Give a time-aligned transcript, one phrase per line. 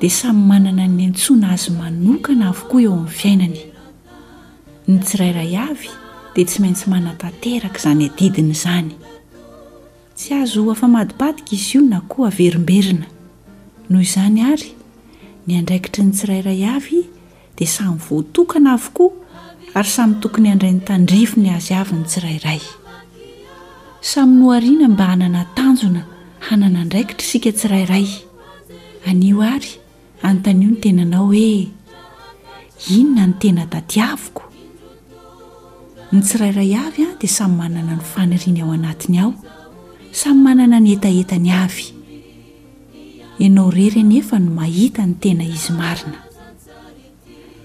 [0.00, 3.62] dsamyyanana ny antsona azy manokana avokoa eo amn'ny fiainanyny
[5.04, 5.80] tsirairay ay
[6.34, 8.92] dia tsy maintsy manatanteraka zany adidiny izany
[10.18, 13.06] tsy azo afamahadipadika izy io na koa verimberina
[13.88, 14.68] noho izany ary
[15.46, 17.02] ny andraikitry ny tsirayray avy
[17.56, 19.10] dia samy voatokaana avokoa
[19.74, 26.02] ary samy tokony andray nytandrifo ny azy ay ny tsirarayana mba hanna anona
[26.50, 28.16] hanna ndraikitra sa traayi
[29.06, 29.08] y
[30.24, 31.68] anyntan'io ny tenanao hoe
[32.90, 34.42] inona no tena dadiaviko
[36.12, 39.30] ny tsirairay avy a dia samyy manana ny faniriany ao anatiny ao
[40.20, 41.84] samyy manana ny etahetany avy
[43.42, 46.20] ianao reryn efa no mahita ny tena izy marina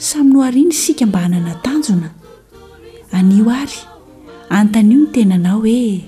[0.09, 2.09] samy no oariany sika mba hanana tanjona
[3.11, 3.79] anio ary
[4.49, 6.01] anyntan'io ny tenanao hoe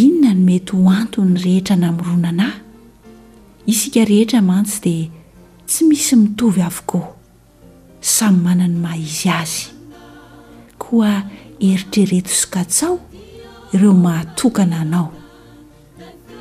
[0.00, 2.60] inona no mety hoantony rehetra namoronanahy
[3.66, 5.17] isika rehetra mantsy dia
[5.68, 7.14] tsy misy mitovy avoko
[8.00, 9.66] samy manany maha izy azy
[10.78, 11.12] koa
[11.68, 12.94] eritrereto sokatsao
[13.72, 15.06] ireo mahatokana anao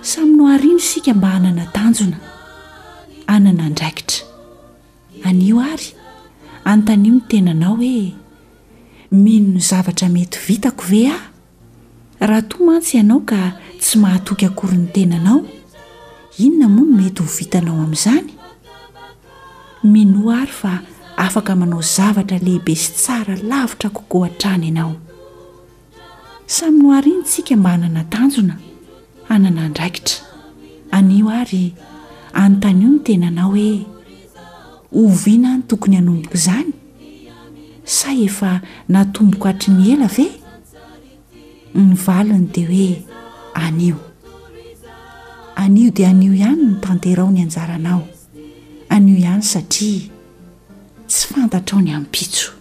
[0.01, 2.17] samy no arino sika mba hanana tanjona
[3.27, 4.25] anana ndraikitra
[5.27, 5.87] anio ary
[6.63, 8.15] anontanio ny tenanao hoe
[9.11, 11.19] mino no zavatra mety vitako ve aho
[12.19, 13.39] raha toa mantsy ianao ka
[13.81, 15.39] tsy mahatoky akory ny tenanao
[16.39, 18.36] inona moa no mety ho vitanao amin'izany
[19.87, 20.81] mino ary fa
[21.17, 24.93] afaka manao zavatra lehibe sy tsara lavitra koko an-trany ianao
[26.47, 28.55] samynoariny tsika mba hanana tanjona
[29.33, 30.19] anana ndraikitra
[30.97, 31.65] anio ary
[32.43, 33.71] anntanio ny tenanao hoe
[34.99, 36.71] ovina any tokony hanomboko izany
[37.83, 38.61] sa efa
[38.93, 40.27] natomboko hatry ny ela ve
[41.75, 42.91] nyvaliny dia hoe
[43.53, 43.97] anio
[45.55, 48.03] anio dia an'io ihany ny tanterao ny anjaranao
[48.89, 50.09] anio ihany satria
[51.07, 52.51] tsy fantatrao ny ainpitso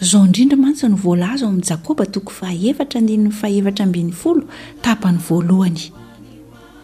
[0.00, 4.44] izao indrindra mantsy ny voalaza o amin'ny jakoba tokony faevatra ndinyny faevatra ambiny folo
[4.82, 5.92] tapany voalohany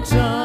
[0.05, 0.44] 小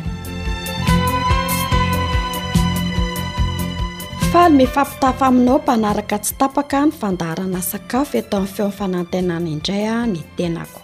[4.33, 10.07] faaly mifafitafa aminao mpanaraka tsy tapaka ny fandarana sakafo etao amin'ny feo'ny fanantenana indray a
[10.07, 10.81] ny tenako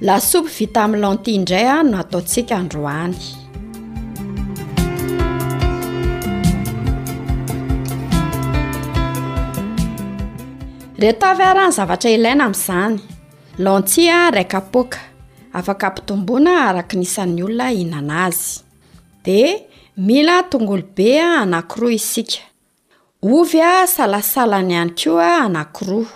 [0.00, 3.16] lasopy vita amilanty indray a no ataotsika androany
[10.98, 12.98] rehtavy arany zavatra ilaina amin'izany
[13.58, 14.98] lantsi a raikapoaka
[15.52, 18.44] afaka mpitomboana araka nisan'ny olona ihinana azy
[19.24, 19.38] di
[20.06, 22.40] mila tongolobea anankiroa isika
[23.36, 26.10] ovy a salasalany ihany ko a anankiroa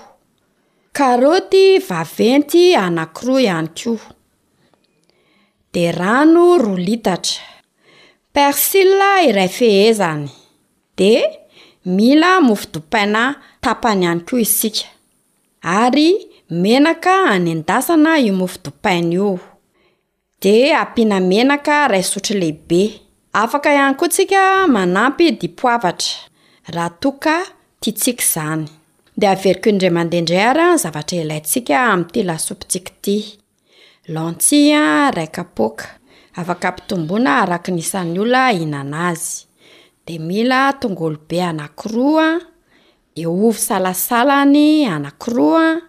[0.99, 4.09] karoty vaventy anankiroa ihany koa
[5.73, 7.45] di rano roa litatra
[8.35, 10.25] persila iray fehezany
[10.99, 11.13] di
[11.85, 14.87] mila mofo dopaina tapany ihany ko isika
[15.63, 16.09] ary
[16.51, 19.41] menaka anendasana io mofo dopaina io
[20.41, 23.01] dia ampiana menaka ray sotra lehibe
[23.33, 26.15] afaka ihany koa tsika manampy dipoavatra
[26.75, 27.35] raha toaka
[27.81, 28.65] tiatsika izany
[29.19, 33.17] dea averiko o indra mandehaindray ary a yzavatra ilaintsika amin'nyity lasopytsika ty
[34.15, 35.85] lantsiha raikapoaka
[36.39, 39.35] afaka mpitomboana araki nisany olla inana azy
[40.07, 42.43] de mila tongolobe anankiroa a
[43.15, 45.83] de ovy salasalany anankiroa a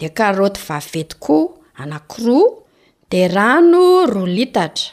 [0.00, 1.52] de karoty vavetikoa
[1.82, 2.56] anankiroa
[3.10, 4.92] de rano roa litatra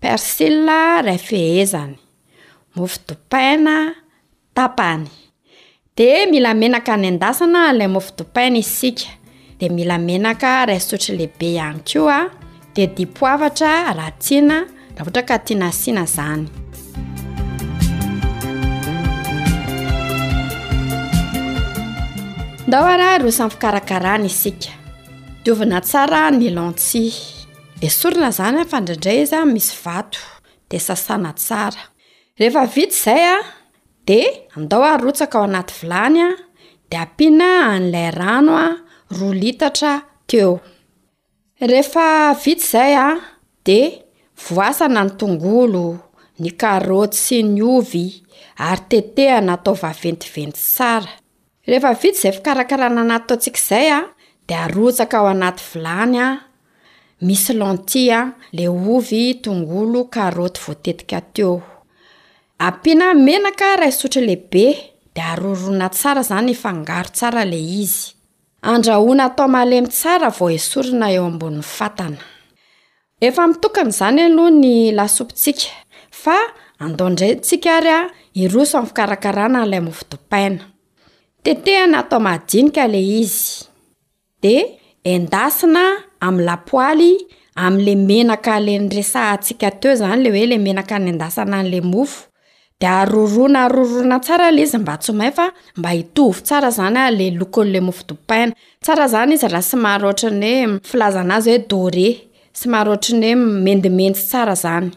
[0.00, 0.66] persil
[1.06, 1.96] ray fehezany
[2.74, 3.76] mofi dopaina
[4.54, 5.06] tapany
[5.96, 9.08] de mila menaka nyandasana la mofo dopana isika
[9.58, 12.20] de mila menaka ray sotry lehibe any ko a
[12.74, 14.56] de dipoavatra ratiana
[14.98, 16.48] ah ohatra katiana sina zany
[22.72, 24.72] daara rosa'n fikarakarana isika
[25.44, 27.02] diovina tsara ny lantsi
[27.80, 30.22] de sorina izanyfandraindray izya misy vato
[30.72, 31.82] de sasana tsara
[32.40, 33.38] rehefa vita izay a
[34.08, 34.20] de
[34.56, 36.30] andao arotsaka ao anaty vilany a
[36.90, 38.68] de ampianaha n'lay rano a
[39.18, 39.92] roa litatra
[40.30, 40.52] teo
[41.70, 42.06] rehefa
[42.42, 43.08] vita izay a
[43.66, 43.80] de
[44.46, 45.84] voasana ny tongolo
[46.42, 48.04] ny karo sy ny ovy
[48.68, 50.60] ary tetehana atao vaventiventy
[51.66, 54.00] rehefa vidy izay fikarakarana anay ataontsikaizay a
[54.48, 56.28] de arotsaka ao anaty vilany a
[57.26, 58.20] misy lanti a
[58.56, 61.56] le ovy tongolo karoty voatetika teo
[62.66, 64.64] ampiana menaka ray sotra lehibe
[65.14, 68.02] de arorona tsara zany ifangaro tsara le izy
[68.72, 72.18] andrahona atao malemy tsara vao esorina eo ambonyny fatana
[73.26, 75.70] efa mitokany izany aloha ny lasopitsika
[76.22, 76.36] fa
[76.84, 78.00] andondraytsika ary a
[78.42, 80.64] iroso amin'ny fikarakarana lay mofidopaina
[81.42, 83.66] tetehana atao madinika le izy
[84.42, 85.84] de endasina
[86.20, 87.16] am'ylapoaly
[87.54, 92.22] am'la menaka le nresa tsika teo zany le oe le menaka ny endasina la mofo
[92.80, 95.46] derorona rorona tsara le izy mba tsomai fa
[95.76, 98.52] mba itovy sara zany ale lokon'la mofo dpaina
[98.84, 102.08] tsara zany izy raha sy mahr otranyoe filazana azy hoe dore
[102.52, 104.90] sy mahr otranyhoe mendimentsy tsara zany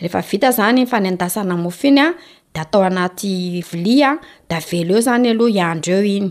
[0.00, 2.14] rehefa vita zanyfanyendasina mofo iny a
[2.58, 4.16] atao anaty vili a
[4.48, 6.30] da velo eo izany aloha iandro eo iny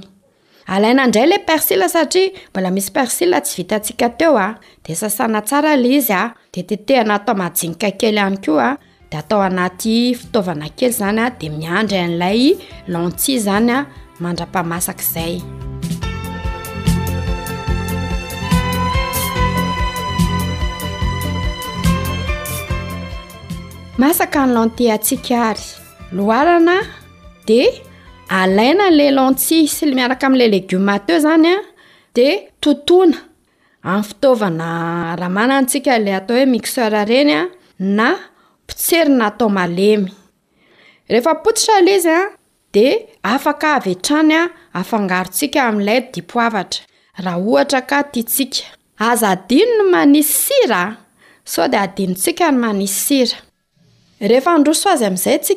[0.67, 4.55] alaina indray lay persila satria mbola misy persila tsy vitantsika teo a
[4.85, 8.69] de sasana tsara la izy a de tetehna atao majinika kely ihany ko a
[9.11, 12.55] de atao anaty fitaovana kely izany a de miandro an'ilay
[12.91, 13.77] lanti izany a
[14.21, 15.35] mandra-pah masakaizay
[23.97, 25.65] masaka ny lantil atsikaary
[26.11, 26.81] loarana
[27.45, 27.69] de
[28.29, 31.55] alaina la lanti symiaraka amla legiomate zany a
[32.15, 33.17] de totona
[33.83, 37.39] amny fitaovana raha manantsika la atao hoe mixer renya
[37.79, 38.15] na
[38.67, 42.21] potserina tao malemyehotitra izy a
[42.73, 42.85] de
[43.23, 46.83] afak avetranyangatsika alay dipoavatra
[47.23, 48.65] raha ohtaka tiia
[49.09, 50.81] az dino no manisy sira
[51.51, 55.55] so de adinotsika ny manis siasoazy amzay sa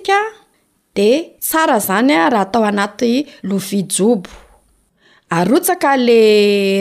[1.40, 4.30] tsara zany a raha atao anaty lovia jobo
[5.30, 6.22] arotsaka le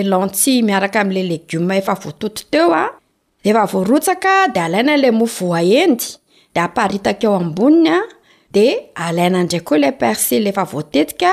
[0.03, 2.85] lanti miaraka ami'la legioma efa voatoto teo a
[3.43, 6.05] ehefa voarotsaka de alaina la movoaendy
[6.53, 7.99] de amparitaka eo amboniny a
[8.53, 11.31] de alaina ndray koa ilay parsele efa voatetika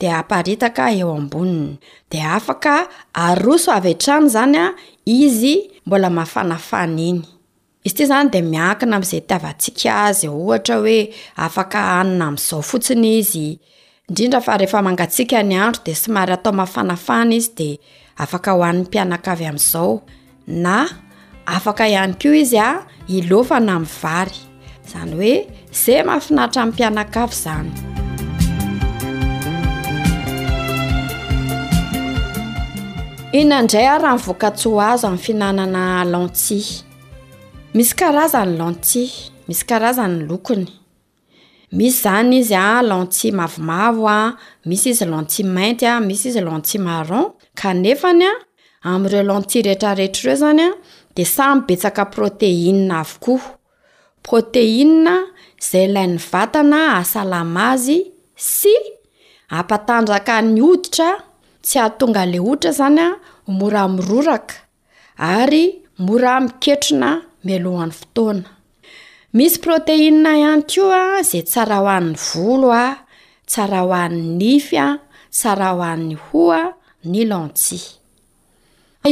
[0.00, 1.78] de amparitaka eo amboniny
[2.10, 2.74] de afaka
[3.12, 4.64] aroso avy etrano izany a
[5.06, 5.54] izy
[5.86, 7.22] mbola mafanafana iny
[7.88, 10.98] izy ty izany de miakina ami'izay tiavantsika azy e ohatra hoe
[11.44, 13.46] afaka anina amin'izao fotsiny izy
[14.08, 17.78] indrindra fa rehefa mangatsiaka ny andro de somary atao mahafanafana izy dea
[18.22, 19.94] afaka hohan'ny mpianakavy amin'izao
[20.64, 20.76] na
[21.56, 22.82] afaka ihany ko izy a
[23.18, 24.36] ilofana miny vary
[24.86, 25.32] izany hoe
[25.82, 27.70] zay mahafinaritra ainnympianakafy izany
[33.40, 36.60] inandray a raha nivokatsy ho azo amin'ny fihinanana lantsi
[37.74, 39.04] misy karazany lanti
[39.48, 40.66] misy karazany lokony
[41.72, 44.32] misy zany izy a lanti mavomavo a
[44.66, 48.32] misy izy lanti manty a misy izy lanti marron kanefany a
[48.94, 50.68] am'ireo lanti rehetrarehetraireo zany a
[51.14, 53.34] de samy betsaka proteina avoko
[54.22, 55.14] proteina
[55.62, 58.00] izay ilay ny vatana asalamazy
[58.34, 58.72] sy
[59.58, 61.10] apatanjaka ny oditra
[61.62, 63.10] tsy atonga le oditra zany a
[63.58, 64.54] mora miroraka
[65.18, 65.64] ary
[65.98, 68.48] mora miketrona melohan'ny fotoana
[69.36, 72.88] misy proteina ihany ko a zay tsara ho an'ny volo a
[73.50, 74.88] tsara ho an'ny nify a
[75.38, 76.62] tsara ho an'ny ho a
[77.10, 77.78] ny lantsi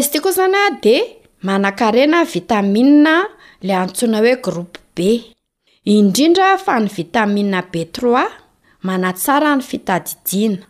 [0.00, 0.96] izy tyka koa izany a de
[1.46, 3.16] manan-karena vitamia
[3.66, 4.98] la antsoina hoe groupe b
[5.94, 8.26] indrindra fany vitamia b 3
[8.86, 10.64] manatsara ny fitadidiana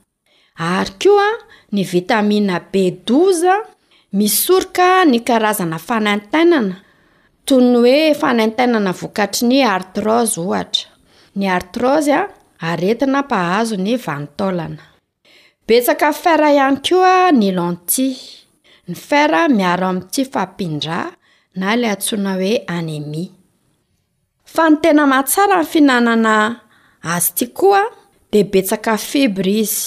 [0.76, 1.40] ary koa a
[1.74, 2.74] ny vitamina b
[3.08, 3.56] 2i a
[4.18, 6.76] misorika ny karazana fanantainana
[7.46, 10.90] tonny hoe fanentainana vokatry ny artrozy ohatra
[11.38, 12.22] ny artroze a
[12.68, 14.82] aretina mpahazo ny vanitaolana
[15.68, 18.08] betsaka fara ihany koa ny lanti
[18.88, 20.98] ny fara miaro amin'yiti fampindra
[21.60, 23.24] na lay antsoina hoe anemi
[24.54, 26.34] fa ny tena mahatsara nyy fihinanana
[27.14, 27.82] azo itia koa
[28.32, 29.84] de betsaka fibra izy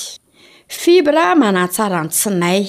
[0.80, 2.64] fibra manatsara ntsinay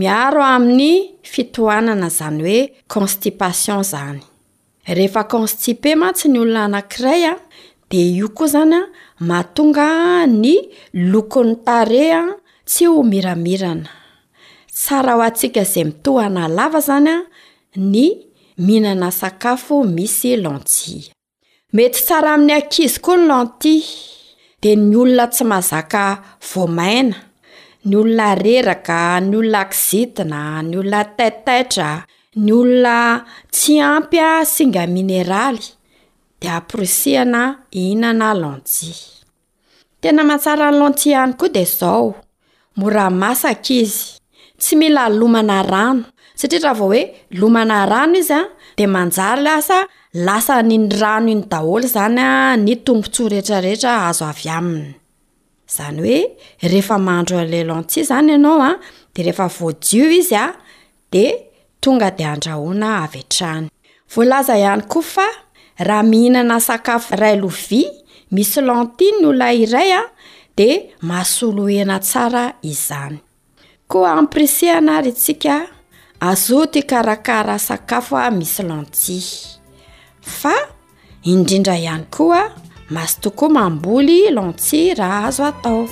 [0.00, 0.92] miaro amin'ny
[1.32, 2.60] fitohanana izany hoe
[2.92, 4.18] constipation izany
[4.96, 7.34] rehefa constipe matsy ny olona anank'iray a
[7.90, 8.82] de io koa izany a
[9.28, 9.88] matonga
[10.42, 10.54] ny
[11.12, 12.22] lokon'ny tare a
[12.68, 13.90] tsy ho miramirana
[14.80, 17.18] tsara ho antsika izay mito hana lava izany a
[17.92, 18.04] ny
[18.64, 20.96] mihinana sakafo misy lanti
[21.74, 23.74] mety tsara amin'ny akizy koa ny lanti
[24.62, 26.04] de ny olona tsy mazaka
[26.50, 27.18] voamaina
[27.84, 31.92] ny olona reraka ny olona kzitina ny olona tettatra
[32.42, 32.96] ny olona
[33.54, 35.60] tsy ampy a singa mineraly
[36.40, 37.42] de amprisihana
[37.72, 38.96] inana lantia
[40.00, 42.10] tena matsara ny lantsihany koa de zao
[42.78, 44.18] moraha masaka izy
[44.60, 46.04] tsy mila lomana rano
[46.38, 47.02] satria raha vao oe
[47.40, 48.40] lomana rano izy a
[48.78, 49.78] de manjary lasa
[50.26, 54.97] lasa nyny rano iny daholo zanya ny tombontso rehetrarehetra azo avy aminy
[55.76, 56.20] zany hoe
[56.70, 58.76] rehefa mahandro an'lay lanti izany ianao a ah,
[59.14, 60.52] de rehefa voadio izy a ah,
[61.12, 61.24] de
[61.82, 63.66] tonga de andrahoina avy an-trany
[64.12, 65.26] voalaza ihany koa fa
[65.88, 67.90] raha mihinana sakafo ray lovia
[68.34, 70.06] misy lanti ny ona iray a ah,
[70.58, 70.68] de
[71.10, 73.16] masolo hena tsara izany
[73.90, 75.54] koa an'yprise ana ry tsika
[76.30, 79.18] azoty karakara sakafo a misy lanti
[80.40, 80.54] fa
[81.30, 82.48] indrindra ihany koaa
[82.90, 85.88] masotoko mamboly lantsi raha azo atao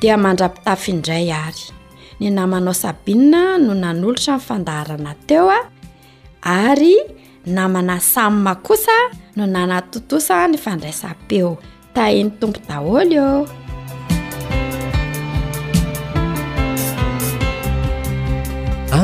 [0.00, 1.64] dia mandrapitafyindray ary
[2.20, 5.60] ny namanao sabinina no nan'olotra nifandaharana teo a
[6.48, 6.96] ary
[7.46, 8.96] namana samma kosa
[9.36, 11.52] no nana totosa ny fandraisam-peo
[11.96, 13.65] tain'ny tompo daholo o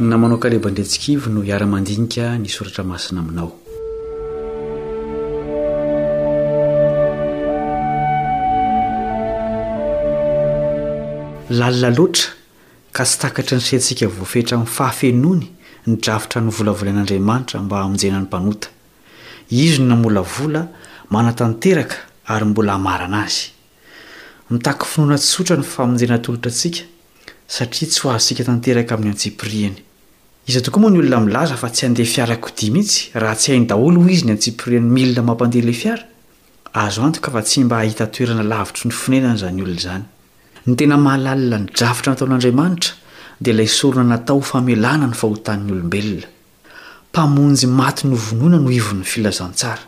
[0.00, 3.58] namanao aebandretsiki no iara-mainika ny soratra masina aminaolalina
[11.98, 12.28] loatra
[12.94, 15.46] ka tsy takatra nysentsika voafehtra min'ny fahafenony
[15.86, 18.68] ny drafotra ny volavolain'andriamanitra mba hamonjena ny mpanota
[19.50, 20.62] izy no namola vola
[21.10, 21.94] manatanteraka
[22.26, 23.40] ary mbola hamarana azy
[24.50, 26.80] mitaky finoana sotra ny famonjena tolotra antsika
[27.48, 29.82] satria tsy ho azonsika tanteraka amin'ny antsipiriany
[30.48, 33.98] iza tokoa moa ny olona milaza fa tsy handeha fiarako odimyitsy raha tsy hain' daholy
[34.00, 36.02] hoy izy ny antsipirin'ny milina mampandehalay fiara
[36.72, 40.04] azo antoka fa tsy mba hahita toerana lavitro ny finenana izany olona izany
[40.66, 42.92] ny tena mahalalina nydrafitra nataon'andriamanitra
[43.42, 46.26] dia ilay sorona natao h famelana ny fahotan'ny olombelona
[47.12, 49.84] mpamonjy maty novonoana no ivon'ny filazantsara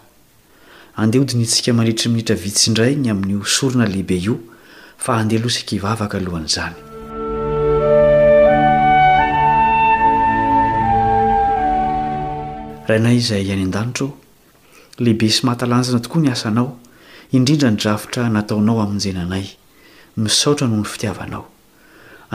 [1.00, 4.36] andehahodiny itsika manritry minitra vitsiindrayny amin'ny ho sorina lehibe io
[5.04, 6.89] fa andehalosika hivavaka alohan'izany
[12.90, 14.08] rainay izay any an-danitro
[15.04, 16.70] lehibe sy mahatalanjana tokoa ny asanao
[17.36, 19.46] indrindra nydrafitra nataonao hamonjenanay
[20.22, 21.44] misaotra noho ny fitiavanao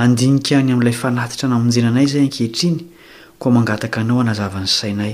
[0.03, 2.77] andinikaany amin'ilay fanatitra na amonjenanay izay ankehitriny
[3.39, 5.13] koa mangataka anao anazavany sainay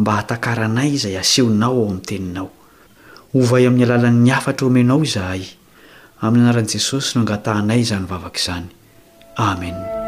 [0.00, 2.50] mba hatakaranay izay asehonao ao amin'ny teninao
[3.34, 5.44] hovay amin'ny alalan'ny afatra omenao izahay
[6.24, 8.68] amin'ny anaran'i jesosy no angatahanay izany vavaka izany
[9.48, 9.99] amena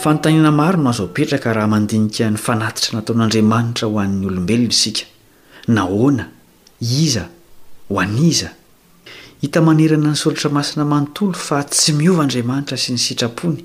[0.00, 5.04] fanontanina maro no hazo petraka raha mandinika ny fanatitra nataon'andriamanitra ho an'ny olombelona isika
[5.76, 6.24] nahoana
[7.04, 7.24] iza
[7.90, 8.48] ho aniza
[9.42, 13.60] hita manerana ny saolotra masina manontolo fa tsy miova andriamanitra sy ny sitrapony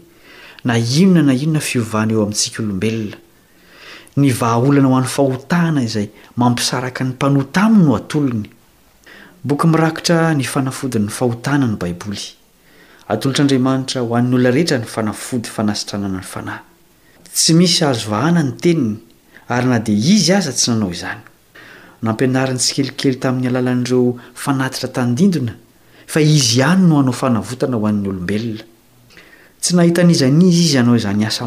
[0.68, 3.18] na inona na inona fiovana eo amintsika olombelona
[4.22, 8.50] ny vahaolana ho an fahotahana izay mampisaraka ny mpanoa tamiy no atolony
[9.44, 12.24] boka mirakitra ny fanafodin'ny fahotana ny baiboly
[13.08, 16.60] atolotr'andriamanitra ho an'nyolona rehetra ny fanafody fanasitranana ny fanahy
[17.36, 18.98] tsy misy azovahana ny teniny
[19.54, 21.20] ary na dia izy aza tsy nanao izany
[22.02, 25.54] nampianariny tsikelikely tamin'ny alalan'ireo fanatitra tandindona
[26.08, 28.64] fa izy ihany no hanao fanavotana hoan'ny olombelona
[29.62, 31.42] tsy nahita nizan'izy izy anao izanyasa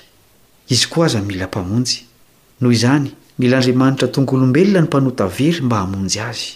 [0.73, 2.01] izy koa aza mila mpamonjy
[2.61, 6.51] noho izany mila andriamanitra tonga olombelona ny mpanotavery mba hamonjy azy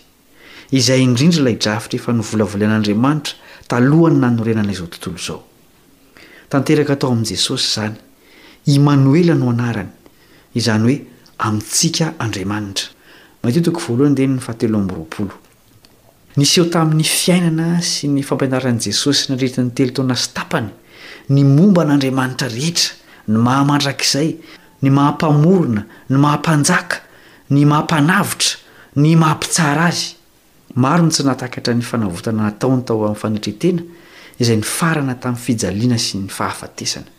[0.77, 3.33] izay indrindry ilay drafitra efa novolavola an'andriamanitra
[3.69, 5.39] talohany nanorenana izao tontolo izao
[6.51, 7.93] tanteraka atao amin'i jesosy izany
[8.75, 9.89] imanoela no anarany
[10.57, 10.97] izany hoe
[11.37, 12.91] amintsika andriamanitrao
[16.39, 20.67] niseho tamin'ny fiainana sy ny fampianaran'i jesosy nadriritiny telo tona sitapany
[21.29, 22.93] ny momba n'andriamanitra rehetra
[23.27, 24.29] ny mahamantrakizay
[24.81, 26.97] ny mahampamorona ny mahampanjaka
[27.51, 28.57] ny mahampanavitra
[29.01, 30.07] ny mahampitsara azy
[30.83, 33.81] maro no tsy nahatakatra ny fanavotana nataony tao amin'ny fanetretena
[34.41, 37.09] izay ny farana tamin'ny fijaliana sy ny fahafatesana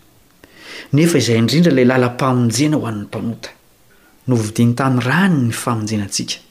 [0.99, 3.51] nefa izay indrindra ilay lala-mpamonjena ho an'ny mpanota
[4.29, 6.43] novodiny tamin'ny rany ny famonjenantsika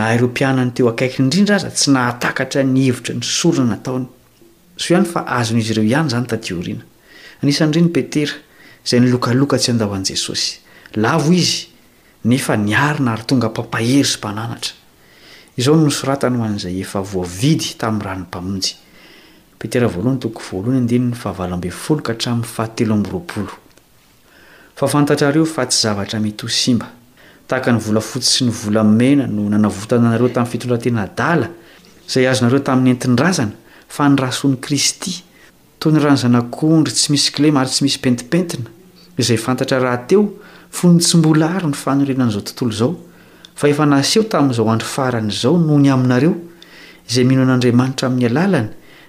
[0.00, 4.08] nahreo mpianany teo akaikyy indrindra aza tsy nahatakatra ny hevitra ny sorona nataony
[4.76, 6.82] so iany fa azon'izy ireo ihany izany tatioriana
[7.44, 8.34] nisan'riny petera
[8.84, 10.58] zay nylokaloka tsy andaho an'ijesosy
[10.96, 11.66] lavo izy
[12.24, 18.02] nefa niarina ary tonga mpampahery sy mpananatraaonnsoratany hon'zaye'ymafantatra
[25.34, 26.86] reo fa tsy zavatra met ho simba
[27.48, 31.48] tahaka ny volafotsy sy ny volamena no nanavotananareo tamin'ny fitolantenadala
[32.08, 33.52] zay azonareo tamin'ny entindrazana
[33.88, 35.22] fa nyrasoany kristy
[35.90, 38.64] ny rahanyzanakondry tsy misy klema ary tsy misy pentipentina
[39.18, 40.32] ay fantatrarahto
[40.74, 46.34] fnnytsy mlaary ny fanrenan'aotntef naseotam'aoadrfaranyao noony ainareo
[47.14, 48.68] zay mihinoan'andriamanitra amin'ny alalany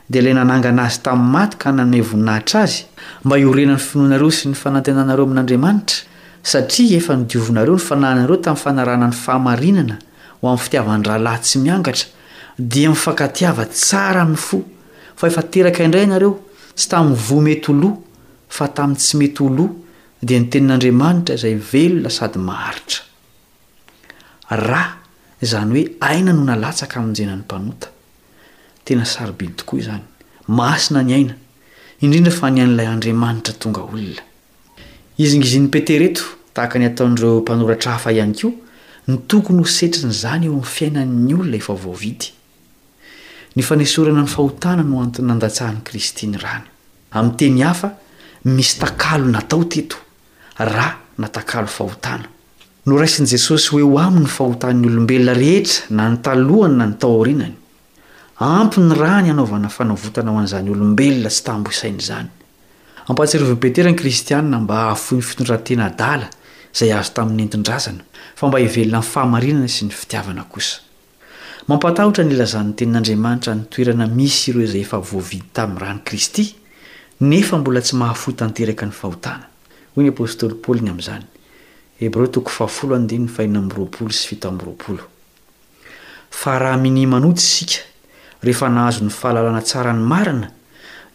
[0.10, 2.44] day nanangna azyta'ayk naniahiaann'yinany
[3.40, 3.42] y
[3.74, 5.80] nananaeoamn''amanaefnneonfhreo
[7.32, 8.36] t'nyfnanny naa'ny
[11.50, 12.86] fitianlahy
[14.30, 14.62] aiv'ny
[15.18, 16.32] feairay nreo
[16.76, 18.02] tsy tamin'ny vo mety oloha
[18.52, 19.74] fa tamin'ny tsy mety holoha
[20.26, 23.02] dia nytenin'andriamanitra izay velona sady maharitra
[24.70, 24.88] rah
[25.46, 27.88] izany hoe aina no nalatsaka monjena ny mpanota
[28.86, 30.06] tena saribiny tokoa zany
[30.58, 31.34] masina ny aina
[32.04, 34.22] indrindra fa ny ain'ilay andriamanitra tonga olona
[35.24, 38.54] izy ngizyn'ny petereto tahaka ny ataon'ireo mpanoratra hafa ihany koa
[39.08, 42.30] ny tokony ho setrinyizany eo amin'ny fiainan''ny olona efa voavidy
[43.56, 46.66] ny fanesorana ny fahotana no hantony nandatsahan'ni kristy ny rany
[47.16, 47.90] amin'ny teny hafa
[48.52, 49.96] misy tankalo natao teto
[50.60, 50.90] raha
[51.24, 52.28] natankalo fahotana
[52.86, 57.56] noraisin'i jesosy hoe ho amin'ny fahotany olombelona rehetra na ny talohany na ny tahorinany
[58.44, 62.30] ampi ny rany hanaovana fanaovotana ho an'izany olombelona tsy tamboisain'izany
[63.08, 66.28] ampatsiriovobeteran'i kristianina mba hahafoy ny fitondratena dala
[66.76, 68.04] izay azo tamin'ny endin-drazana
[68.36, 70.84] fa mba hivelona ny fahamarinana sy ny fitiavana kosa
[71.68, 76.44] mampatahotra ny ilazahn'ny tenin'andriamanitra nytoerana misy ireo izay efa voavidy tamin'ny rani kristy
[77.22, 79.44] nefa mbola tsy mahafotanteraka ny fahotanao
[86.40, 87.78] fa raha minima notsy isika
[88.44, 90.48] rehefa nahazo ny fahalalana tsarany marina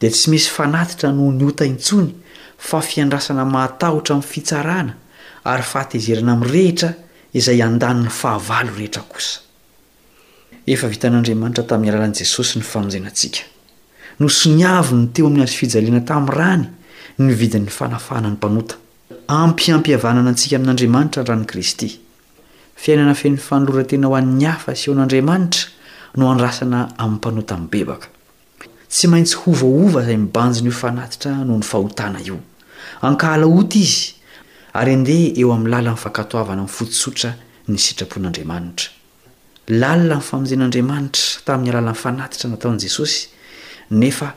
[0.01, 2.15] dia tsy misy fanatitra noho niotaintsony
[2.59, 4.95] fa fiandrasana mahatahotra amin'ny fitsarana
[5.45, 6.93] ary fahatezerana amin'ny rehitra
[7.35, 9.41] izay andanyny fahavalo rehetra kosa
[10.75, 13.41] efa vitan'andriamanitra tamin'ny alalan'i jesosy ny famonjainantsika
[14.23, 16.65] nosonyavy ny teo amin'ny azo fijaleana tamin'ny rany
[17.27, 18.75] nyvidin'ny fanafahna ny mpanota
[19.41, 21.89] ampiampihavanana antsika amin'andriamanitra ny ranii kristy
[22.83, 25.65] fiainana fen'ny fanolora tena ho an'ny hafa seo an'andriamanitra
[26.19, 28.09] no handrasana amin'ny mpanota n'ny bebaka
[28.93, 32.37] tsy maintsy hovahova izay mibanjo ny io fanatitra noho ny fahotana io
[33.09, 34.01] ankahalaota izy
[34.81, 37.31] ary andeha eo amin'ny lala nyvakatoavana nny fotosotra
[37.71, 39.00] ny sitrapon'andriamanitra
[39.69, 43.29] lalina nyfamonjen'andriamanitra taminy alala nyfanatitra nataon'i jesosy
[43.91, 44.35] nefa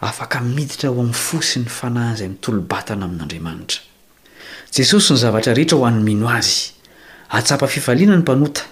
[0.00, 3.80] afaka miditra ho amin'ny fosi ny fanahyn'izay mitolobatana amin'andriamanitra
[4.74, 6.72] jesosy ny zavatra rehetra ho an'ny mino azy
[7.30, 8.62] atsapa fifaliana ny mpanota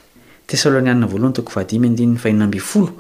[0.46, 2.90] tesalonianina voalohany toko fadima ndinyny aina mbfolo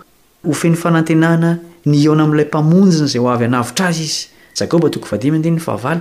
[0.48, 4.28] ofeny fanantenana ny ona min'ilay mpamonjina izay ho avy anavitra azy izy
[4.60, 6.00] jakoba toko fadima ndinyny aha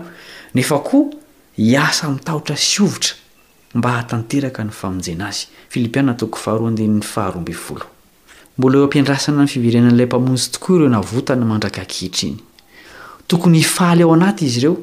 [0.56, 1.12] nefa koa
[1.58, 3.16] hiasamitahotra sovtra
[3.74, 5.48] mba htanteraka ny famonjenaazyl
[8.58, 12.36] mbolaeoampiandrasana ny fiverenan'lay mpamonjy tokoa ireo navotany mandrak kihitriny
[13.28, 14.78] tokony ifaly ao anaty izy ireo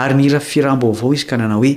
[0.00, 1.76] ary nira firambovao izy ka nana hoe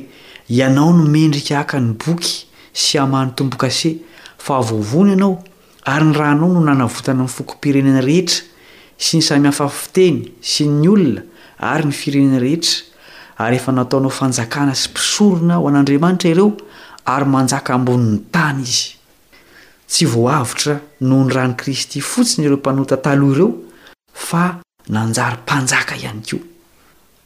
[0.49, 4.01] ianao nomendrika haka ny boky sy hamahan'ny tombo-kase
[4.37, 5.43] fa vovona ianao
[5.85, 8.41] ary ny ranao no nanavotana ny fokom-pirenena rehetra
[8.97, 11.21] sy ny samihafafiteny sy ny olona
[11.61, 12.87] ary ny firenena rehetra
[13.45, 16.55] ary efa nataonao fanjakana sy mpisorona ho an'andriamanitra ireo
[17.05, 18.95] ary manjaka ambonin'ny tany izy
[19.87, 23.51] tsy voaavitra noho ny rani kristy fotsiny ireo mpanota taloha ireo
[24.13, 24.43] fa
[24.89, 26.41] nanjary-mpanjaka ihany koa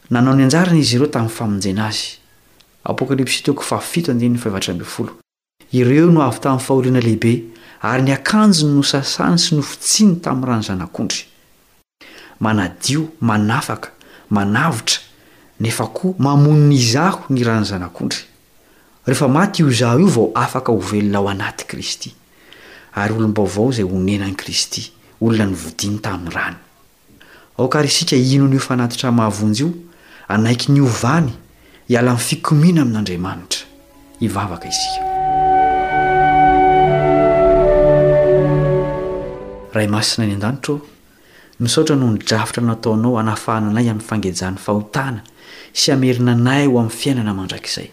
[0.09, 2.19] nanao ny anjarina izy ireo tamin'ny famonjena azy
[2.83, 3.65] apokalps to ireo
[6.11, 7.41] no avy tamin'ny faholiana lehibe
[7.81, 11.23] ary ni akanjony nosasany sy nofitsiny tamin'ny rany zanak'ondry
[12.39, 13.89] manadio manafaka
[14.29, 14.99] manavitra
[15.59, 21.17] nefa koa mamoni n'izaho ny rany zanak'ondryehe maty io zaho io vao afaka ho velona
[21.17, 22.11] ao anaty kristy
[22.95, 24.91] ay olombaovao zay onenany kristy
[25.21, 26.31] olona nvodiny tamin'ny
[30.99, 31.33] rany
[31.93, 33.61] ialamifikomiana amin'andriamanitra
[34.25, 34.91] ivavaka izi
[39.73, 40.79] raha masina ny an-danitra ao
[41.63, 45.21] misaotra no nydrafitra nataonao hanafahana anay amin'ny fangejahan'ny fahotana
[45.79, 47.89] sy hamerina anay ho amin'ny fiainana mandrakizay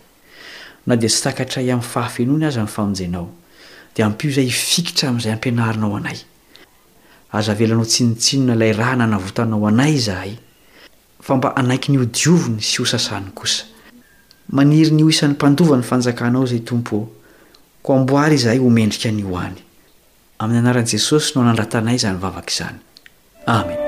[0.87, 3.27] na dia tsy takatray amin'ny fahafenoany aza min'ny fanonjenao
[3.97, 6.17] dia ampio izay hifikitra amin'izay ampianarinao anay
[7.39, 10.33] aza velanao tsinotsinona ilay raha nanavotanao anay zahay
[11.27, 13.65] fa mba anaiky nyio jiovony sy hosasany kosa
[14.53, 17.07] maniry ny ho isan'ny mpandova ny fanjakanao izay tompo eo
[17.83, 19.61] koa amboary izahay homendrika ny ho any
[20.43, 22.81] amin'ny anaran'i jesosy no hanandratanay izany vavaka izany
[23.59, 23.81] amen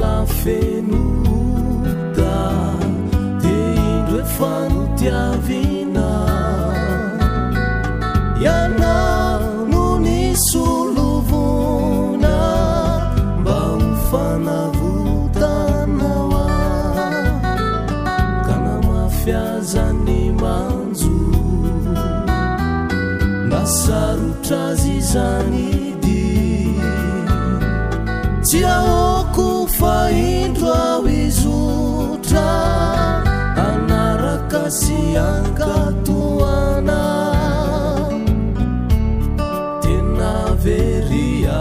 [0.00, 2.76] lafenota
[3.42, 3.56] di
[3.92, 6.10] indrooet fanotiavina
[8.44, 8.96] iana
[9.70, 12.38] no nisolovona
[13.40, 16.48] mba hifanavotana oa
[18.46, 21.16] da namafiazany manjo
[23.50, 25.64] ma salotrazy zany
[26.02, 26.20] di
[28.44, 28.89] tsy
[35.16, 37.00] ankatoana
[39.82, 41.60] tena veria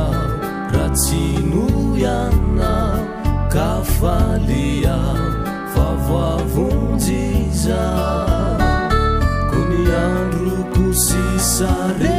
[0.73, 1.65] ra tsi no
[2.01, 2.73] iana
[3.55, 4.97] kafalia
[5.75, 7.83] vavoavonjiza
[9.51, 12.18] ko ni andro kosisare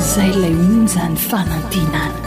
[0.00, 2.23] izay lay onzany fanantenana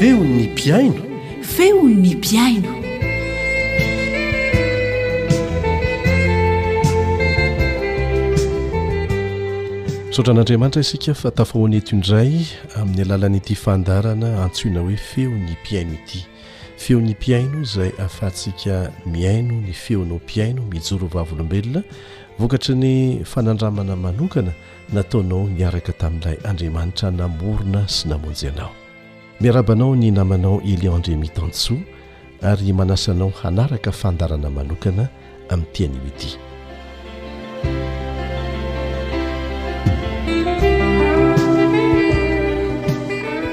[0.00, 1.02] feo ny mpiaino
[1.42, 2.70] feo ny mpiaino
[10.08, 12.40] misaotra n'andriamanitra isika fa tafahoany etoindray
[12.76, 16.24] amin'ny alalanyity fandarana antsoina hoe feo ny mpiaino ity
[16.76, 21.82] feony mpiaino izay hahafahantsika miaino ny feonao mpiaino mijorovavolombelona
[22.38, 24.52] vokatry ny fanandramana manokana
[24.92, 28.79] nataonao niaraka tamin'ilay andriamanitra namorona sy namonjyanao
[29.40, 31.78] miarabanao ny namanao eliandremitantsoa
[32.42, 35.08] ary manasanao hanaraka fandarana manokana
[35.48, 36.28] amin'nytiany miti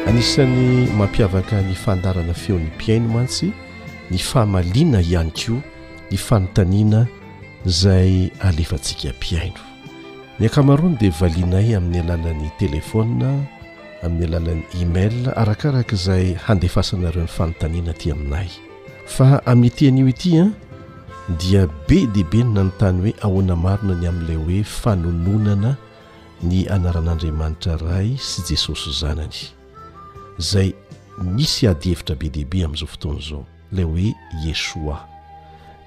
[0.09, 3.47] anisany mampiavaka ny fandarana feon'ny mpiaino mantsy
[4.11, 5.53] ny fahamaliana ihany koa
[6.11, 6.99] ny fanontaniana
[7.65, 9.61] izay alefantsika mpiaino
[10.39, 13.47] miankamaroany dia valianay amin'ny alalan'ny telefonna
[14.03, 18.49] amin'ny alalan'ny email arakaraka izay handefasanareo amin'ny fanontaniana ty aminay
[19.05, 20.55] fa amin'ny tean'io itya ah,
[21.41, 25.71] dia be dihibe no na nontany hoe ahoana marina ny amin'n'ilay hoe fanononana
[26.43, 29.39] ny anaran'andriamanitra ray sy jesosy ho zanany
[30.39, 30.69] izay
[31.17, 34.07] misy ady hevitra be diibe amin'izao fotoany izao ilay hoe
[34.45, 34.97] yesoa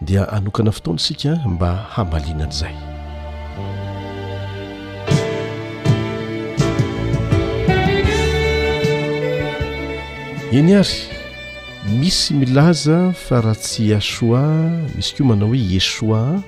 [0.01, 2.90] dia hanokana fotoany isika mba hamalinanazay
[10.53, 11.03] eny ary
[12.01, 14.43] misy milaza fa raha tsy asoa
[14.99, 16.43] izy koa manao hoe iesoa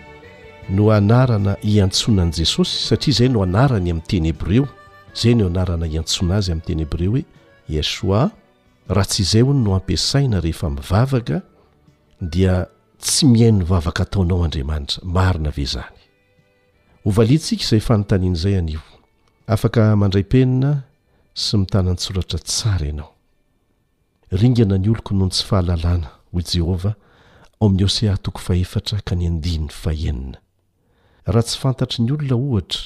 [0.76, 4.64] no anarana hiantsonan' jesosy satria izay no anarany amin'ny tenyhebreo
[5.16, 7.22] izay no anarana iantsona azy amin'ny teny hebreo hoe
[7.76, 8.20] iasoa
[8.96, 11.36] raha tsy izay hono no ampiasaina rehefa mivavaka
[12.32, 12.54] dia
[13.04, 15.98] tsy mihain ny vavaka ataonao andriamanitra marina ve zany
[17.04, 18.88] hovaliantsika izay fanontanian' izay anivo
[19.54, 20.72] afaka mandray penina
[21.42, 23.10] sy mitanany soratra tsara ianao
[24.32, 26.94] ringana ny oloko noho ny tsy fahalalàna ho i jehovah
[27.60, 30.38] ao amin'ny hoseah toko fahefatra ka ny andinn'ny faenina
[31.26, 32.84] raha tsy fantatry ny olona ohatra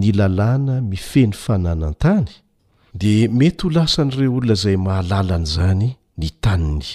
[0.00, 2.28] ny lalàna mifeny fanana an-tany
[2.94, 6.88] dia mety ho lasa n'ireo olona izay mahalalany izany ny taniny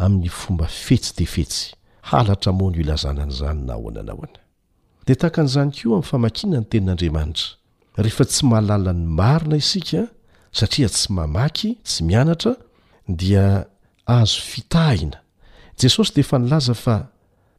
[0.00, 1.74] amin'ny fomba fetsi tefetsy
[2.08, 4.38] halatra moa no o ilazanan' izany na ahoanana hoany
[5.06, 7.60] de tahakan'izany koa amin'ny famakina ny tenin'andriamanitra
[8.04, 10.00] rehefa tsy mahalalan'ny marina isika
[10.58, 12.52] satria tsy mamaky tsy mianatra
[13.08, 13.64] dia
[14.06, 15.20] azo fitahina
[15.78, 17.08] jesosy de efa nilaza fa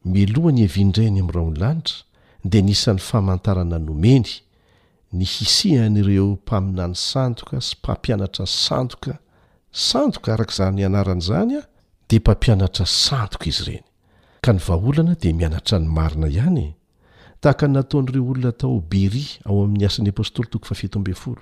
[0.06, 2.04] milohany evindrainy amin'raho ony lanitra
[2.44, 4.26] di nisan'ny famantarana nomeny
[5.14, 9.20] ny hisihan'ireo mpaminany sandoka sy mpampianatra sandoka
[9.72, 11.62] sandoka arak'iza nyanarana izany a
[12.10, 13.84] de mpampianatra sandoka izy ireny
[14.44, 16.74] ka ny vaholana di mianatra ny marina ihany
[17.42, 21.42] tahaka nataon'ireo olona tao bery ao amin'ny asan'ny apôstoly toko fafeto ambe folo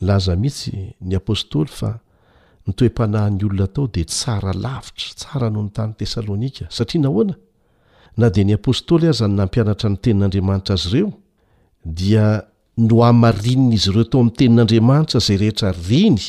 [0.00, 2.00] laza mihitsy ny apôstoly fa
[2.66, 7.34] nytoe-pana ny olona tao de tsara lavitra tsara noho ny tany tesalônika satria nahona
[8.20, 11.10] na de ny apôstôly aza n nampianatra ny tenin'andriamanitra azy reo
[11.98, 12.26] dia
[12.88, 16.24] no amarinny izy ireo tao am'ny tenin'andriamanitra zay rehetra reny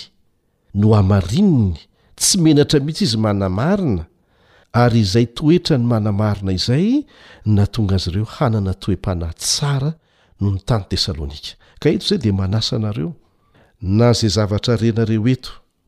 [0.82, 1.71] no amarinny
[2.19, 4.04] tsy menatra mihitsy izy manamarina
[4.84, 6.86] ary izay toetra ny manamarina izay
[7.56, 9.89] na tonga azy ireo hanana toe-panay tsara
[10.41, 13.10] noho ny tany tesalônika ka eto zay de manasa nareo
[13.98, 15.45] na zay zavatra renareo et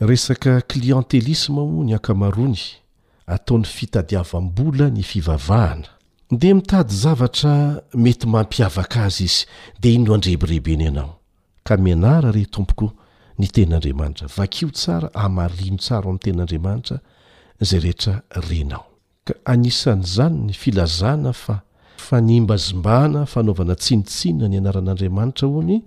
[0.00, 2.58] resaka clientelisma moa ny akamarony
[3.26, 5.88] ataon'ny fitadiavam-bola ny fivavahana
[6.30, 9.38] de mitady zavatra mety mampiavaka azy izy
[9.80, 11.16] dea ino an-drebirehbena ianao
[11.66, 12.92] ka mianara re tompoko
[13.38, 16.96] ny ten'andriamanitra vakio tsara amarino tsara amin'nyten'andriamanitra
[17.68, 18.84] zay rehetra renao
[19.24, 21.60] ka anisan'izany ny filazana fa
[21.96, 25.78] fanimbazombahana fanaovana tsinitsinna ny anaran'andriamanitra hoany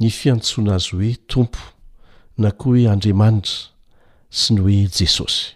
[0.00, 1.58] ny fiantsoana azy hoe tompo
[2.38, 3.68] na koa hoe andriamanitra
[4.32, 5.52] sy ny hoe jesosy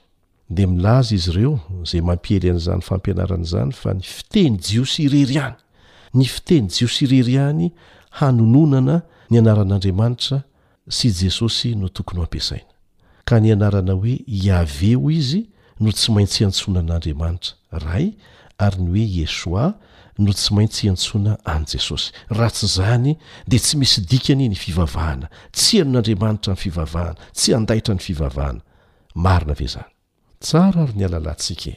[0.51, 5.57] dia milaza izy ireo izay mampiely an'izany fampianaran'izany fa ny fiteny jiosy irery any
[6.15, 7.67] ny fiteny jiosy irery any
[8.21, 8.99] hanononana
[9.31, 10.43] ny anaran'andriamanitra
[10.97, 12.71] sy jesosy no tokony ho ampiasaina
[13.29, 15.43] ka ny anarana hoe hiaveo izy
[15.81, 18.07] no tsy maintsy antsonan'andriamanitra ray
[18.67, 19.73] ary ny hoe iesoa
[20.19, 23.17] no tsy maintsy hiantsoana any jesosy rahatsy izany
[23.49, 28.61] dia tsy misy dikany ny fivavahana tsy hanon'andriamanitra ny fivavahana tsy andahitra ny fivavahana
[29.15, 29.91] marina ve zany
[30.41, 31.77] tsara ary ny alalantsika e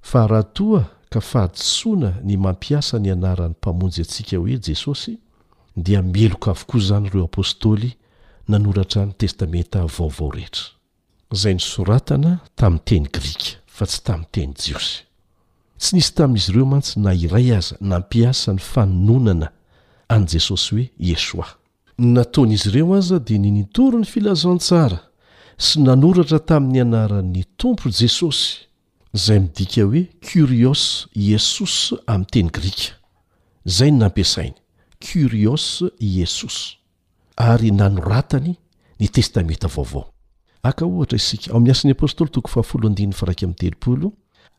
[0.00, 5.18] fa raha toa ka fahadysoana ny mampiasa ny anaran'ny mpamonjy atsika hoe jesosy
[5.76, 7.90] dia mieloka avokoa izany ireo apôstôly
[8.48, 10.64] nanoratra ny testamenta vaovao rehetra
[11.34, 15.11] zay ny soratana tamin'ny teny grika fa tsy tamin'ny teny jiosy
[15.82, 19.48] tsy nisy tamin'izy ireo mantsy na iray aza nampiasany fanononana
[20.08, 21.46] an' jesosy hoe esoa
[22.14, 24.98] nataonaizy ireo aza dia ninitory ny filazantsara
[25.66, 28.48] sy nanoratra tamin'ny anaran'ny tompo jesosy
[29.16, 30.82] izay midika hoe kurios
[31.30, 31.74] yesos
[32.12, 32.90] amin'nyteny grika
[33.76, 34.54] zay ny nampiasainy
[35.06, 35.64] kurios
[36.10, 36.56] iesos
[37.50, 38.52] ary nanoratany
[39.00, 40.04] ny testamenta vaovao
[40.68, 44.08] aka ohtra isika an'y asn'ypst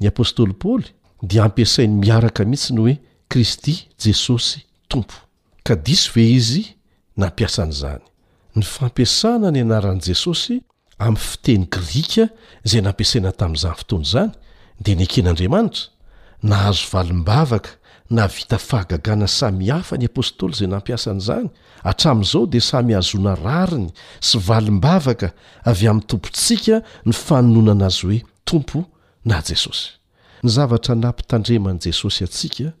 [0.00, 0.86] ny apôstôly paoly
[1.22, 2.94] dia ampiasainy miaraka mihitsy ny hoe
[3.30, 5.16] kristy jesosy tompo
[5.66, 6.62] ka disy hoe izy
[7.20, 8.02] nampiasan'izany
[8.56, 10.56] ny fampiasana ny anaran'i jesosy
[11.06, 12.24] amin'ny fiteny grika
[12.66, 14.30] izay nampiasaina tamin'izany fotoany izany
[14.84, 15.90] dia nyeken'andriamanitra
[16.50, 17.70] nahazo valim-bavaka
[18.16, 21.48] navita fahagagana samihafa ny apôstôly izay nampiasanaizany
[21.86, 23.88] hatramin'izao dia samy hazoana rariny
[24.26, 25.28] sy valim-bavaka
[25.70, 26.76] avy amin'ny tompontsika
[27.06, 28.78] ny fanonoana ana azy hoe tompo
[29.28, 29.88] na jesosy
[30.44, 32.72] nyzavatra nampitandreman' jesosy atsika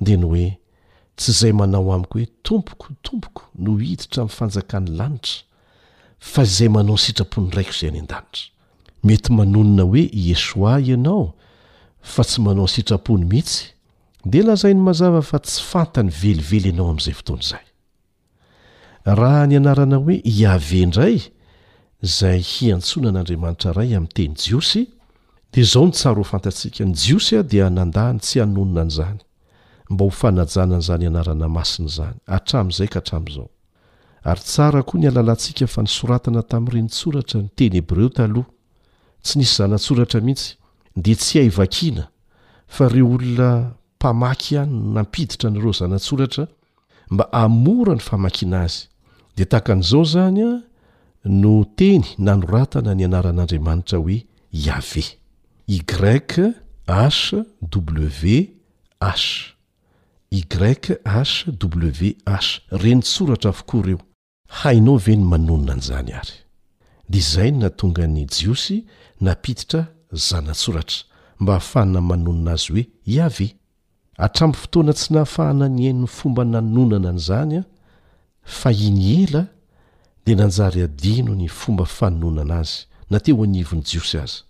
[0.00, 0.48] dia ny hoe
[1.16, 5.38] tsy izay manao amiko hoe tompokotompoko no hiditra amin'ny fanjakan'ny lanitra
[6.30, 11.24] fa izay manao ysitrapony raiko izay any an-danitra mety manonina hoe esoa ianao
[12.12, 13.64] fa tsy manao sitrapony mihitsy
[14.32, 17.64] dia lazainy mazava fa tsy fantany velively ianao amin'izay fotoany izay
[19.20, 21.16] raha ny anarana hoe hiavendray
[22.08, 24.84] izay hiantsonan'andriamanitra ray amin'nyteny jiosy
[25.50, 29.18] de zao ny tsara o fantasika ny jiosy a dia nandany tsy anonina n zany
[29.90, 32.68] mba hofanajanan'zany anarana masiny zanyy yaoa
[34.98, 38.28] ny alalansika fa nysoratana tami'renytsoratra ny teny b reo ta
[39.22, 40.54] tsy nisy zanatsoratra mihitsy
[40.96, 42.08] de tsy haivakina
[42.66, 46.46] fa re olona mpamakyany nampiditra nyreo zanatsoratra
[47.10, 48.86] mba amora ny famakina azy
[49.36, 50.62] de takan'zao zany a
[51.24, 55.17] no teny nanoratana ny anaran'andriamanitra hoe iave
[55.68, 56.32] i grek
[56.88, 57.40] hw
[58.98, 59.24] h
[60.30, 62.48] i grek hwh
[62.82, 64.00] renitsoratra foko ireo
[64.48, 66.34] hainao ve ny manonona ny izany ary
[67.10, 68.76] dia izainy natonga ny jiosy
[69.20, 69.82] napititra
[70.28, 70.98] zanatsoratra
[71.40, 73.46] mba hahafahana manonina azy hoe iave
[74.22, 77.64] hatramo fotoana tsy nahafahanany ainyny fomba nanonana ny zany a
[78.44, 79.42] fa iny ela
[80.24, 82.78] dia nanjary adino ny fomba fanononana azy
[83.10, 84.47] nateo anivony jiosy azy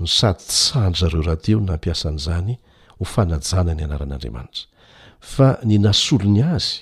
[0.00, 2.54] ny sady tsandry zareo rahateo no ampiasan'izany
[2.98, 4.66] ho fanajana ny anaran'andriamanitra
[5.20, 6.74] fa ny nasolony azy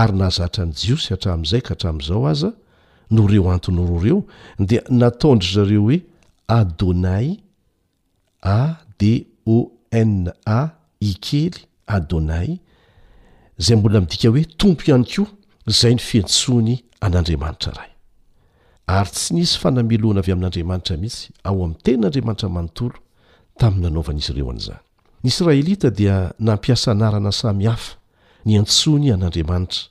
[0.00, 2.50] ary nazatrany jiosy hatramin'izay ka hatramin'izao aza
[3.14, 4.18] noh reo antony roa reo
[4.68, 5.98] dia nataondry zareo hoe
[6.58, 7.26] adonay
[8.42, 8.60] a
[8.98, 9.26] d
[9.56, 10.60] ona
[11.00, 11.58] i kely
[11.96, 12.48] adonay
[13.64, 15.28] zay mbola midika hoe tompo ihany koa
[15.80, 17.95] zay ny fientsoany an'andriamanitra rahai
[18.88, 22.96] ary tsy nisy fanameloana avy amin'andriamanitra mihitsy ao amin'ny tenin'andriamanitra manontolo
[23.60, 24.80] tamin'ny nanaovan'izy ireo an'izany
[25.22, 26.16] ny israelita dia
[26.48, 27.94] nampiasa narana sami hafa
[28.46, 29.82] ny antsony an'andriamanitra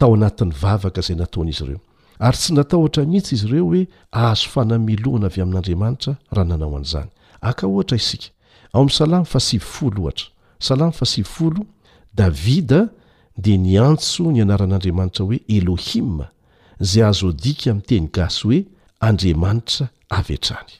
[0.00, 1.80] tao anatin'ny vavaka izay nataonaizy ireo
[2.18, 3.82] ary tsy nataotra mihitsy izy ireo hoe
[4.20, 7.10] aazo fanameloana avy amin'andriamanitra raha nanao an'izany
[7.48, 8.28] aka ohatra isika
[8.74, 10.26] ao am'ny salamy fasivifolo ohatra
[10.68, 11.60] salam fasivfolo
[12.18, 12.88] davida
[13.42, 16.26] dia ny antso ny anaran'andriamanitra hoe elohim
[16.80, 18.60] zay azo adika miteny gaso hoe
[19.00, 20.70] andriamanitra avytrany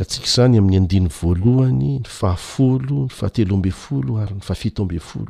[0.00, 5.28] atikzany amin'ny adivalony y fahafol y fahatelbfol ary aafol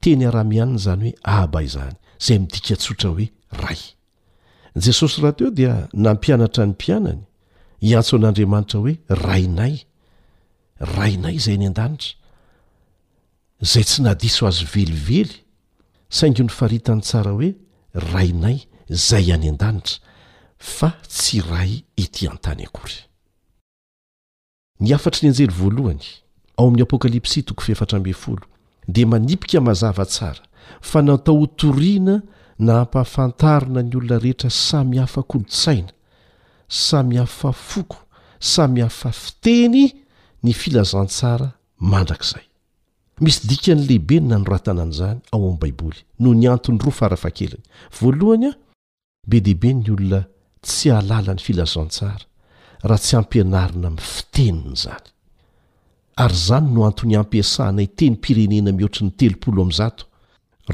[0.00, 1.94] teny ara-mihanina zany hoe aba izany
[2.26, 3.26] zay midika tsotra hoe
[3.62, 3.78] ray
[4.84, 5.72] jesosy raha teo dia
[6.04, 7.22] nampianatra ny mpianany
[7.86, 8.94] hiantso an'andriamanitra hoe
[9.26, 9.74] rainay
[10.96, 12.14] rainay zay any an-danitra
[13.72, 15.40] zay tsy nadiso azy velively
[16.16, 17.50] saingy ny faritany tsara hoe
[18.12, 18.58] rainay
[19.08, 19.98] zay any an-danitra
[20.74, 21.72] fa tsy ray
[22.04, 22.98] ity an-tany akory
[24.80, 26.06] ny afatr ny anjelyvohany
[26.56, 28.44] ao amin'ny apokalipsi toko feefatra amby'n folo
[28.94, 30.42] de manipika mazava tsara
[30.88, 32.16] fa natao hotoriana
[32.66, 35.90] na ampahafantarina ny olona rehetra samy hafa kolotsaina
[36.86, 37.96] samy hafa foko
[38.54, 39.82] samy hafa fiteny
[40.44, 41.48] ny filazantsara
[41.90, 42.44] mandrak'zay
[43.24, 47.64] misy dikany lehibe ny nanoratana an' izany ao amin'ny baiboly noho ny antony roa farafakeliny
[48.00, 48.52] voalohany a
[49.28, 50.20] be dehibe ny olona
[50.64, 52.24] tsy alala ny filazantsara
[52.88, 55.08] raha tsy hampianarina ami'ny fiteniny zany
[56.18, 60.04] ary zany no antony ampiasanay teny pirenena mihoatra ny telopolo am'zato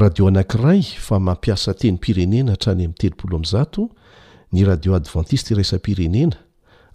[0.03, 3.83] radio anankiray fa mampiasa teny pirenena htrany ami' teloolo azato
[4.53, 6.37] ny radio advantiste raisa pirenena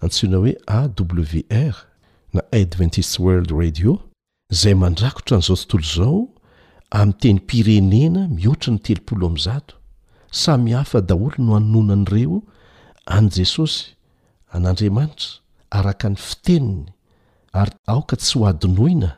[0.02, 1.74] antsiona hoe awr
[2.34, 3.92] na adventist world radio
[4.60, 6.20] zay mandrakotra an'izao tontolo izao
[6.98, 9.74] amin'nyteny pirenena mihoatry ny telopolo am'zato
[10.42, 12.38] samy hafa daholo no hanononan'ireo
[13.06, 13.84] an' jesosy
[14.54, 15.28] an'andriamanitra
[15.78, 16.84] araka ny fiteniny
[17.60, 19.10] ary aoka tsy ho adinoina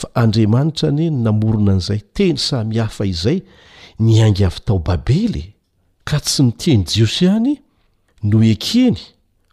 [0.00, 3.38] fa andriamanitra ny ny namorona an'izay teny samihafa izay
[4.06, 5.44] niangy avy tao babely
[6.08, 7.54] ka tsy miteny jiosy hany
[8.28, 8.98] no ekeny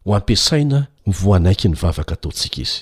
[0.06, 2.80] ho ampiasaina mivoanaiky ny vavaka taontsika izy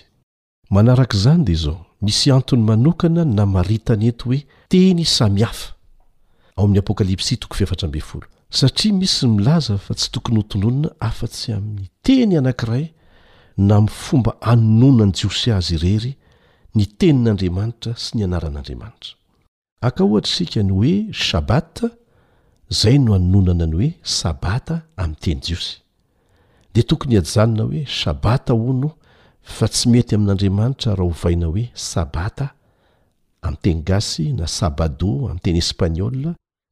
[0.73, 4.41] manarak' izany dia zao misy antony manokana namaritany eto hoe
[4.71, 5.67] teny samihafa
[8.59, 12.85] satria misy milaza fa tsy tokony hotononona afa-tsy amin'ny teny anakiray
[13.57, 16.13] na mifomba anononany jiosy azy irery
[16.75, 19.15] ny tenin'andriamanitra sy ny anaran'andriamanitra
[19.87, 21.87] aka ohatra isika ny hoe shabata
[22.79, 23.89] zay no anononana ny hoe
[24.19, 25.73] sabata ami'yteny jiosy
[26.73, 28.89] de tokony hiajanona hoe shabata o no
[29.55, 32.47] fa tsy mety amin'andriamanitra raha hovaina hoe sabata
[33.41, 36.17] ami'teny gasy na sabado ami'y teny espagnol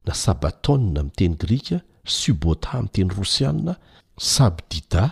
[0.06, 3.74] na sabatone ami' teny grika subota ami' teny rosianna
[4.34, 5.04] sabdida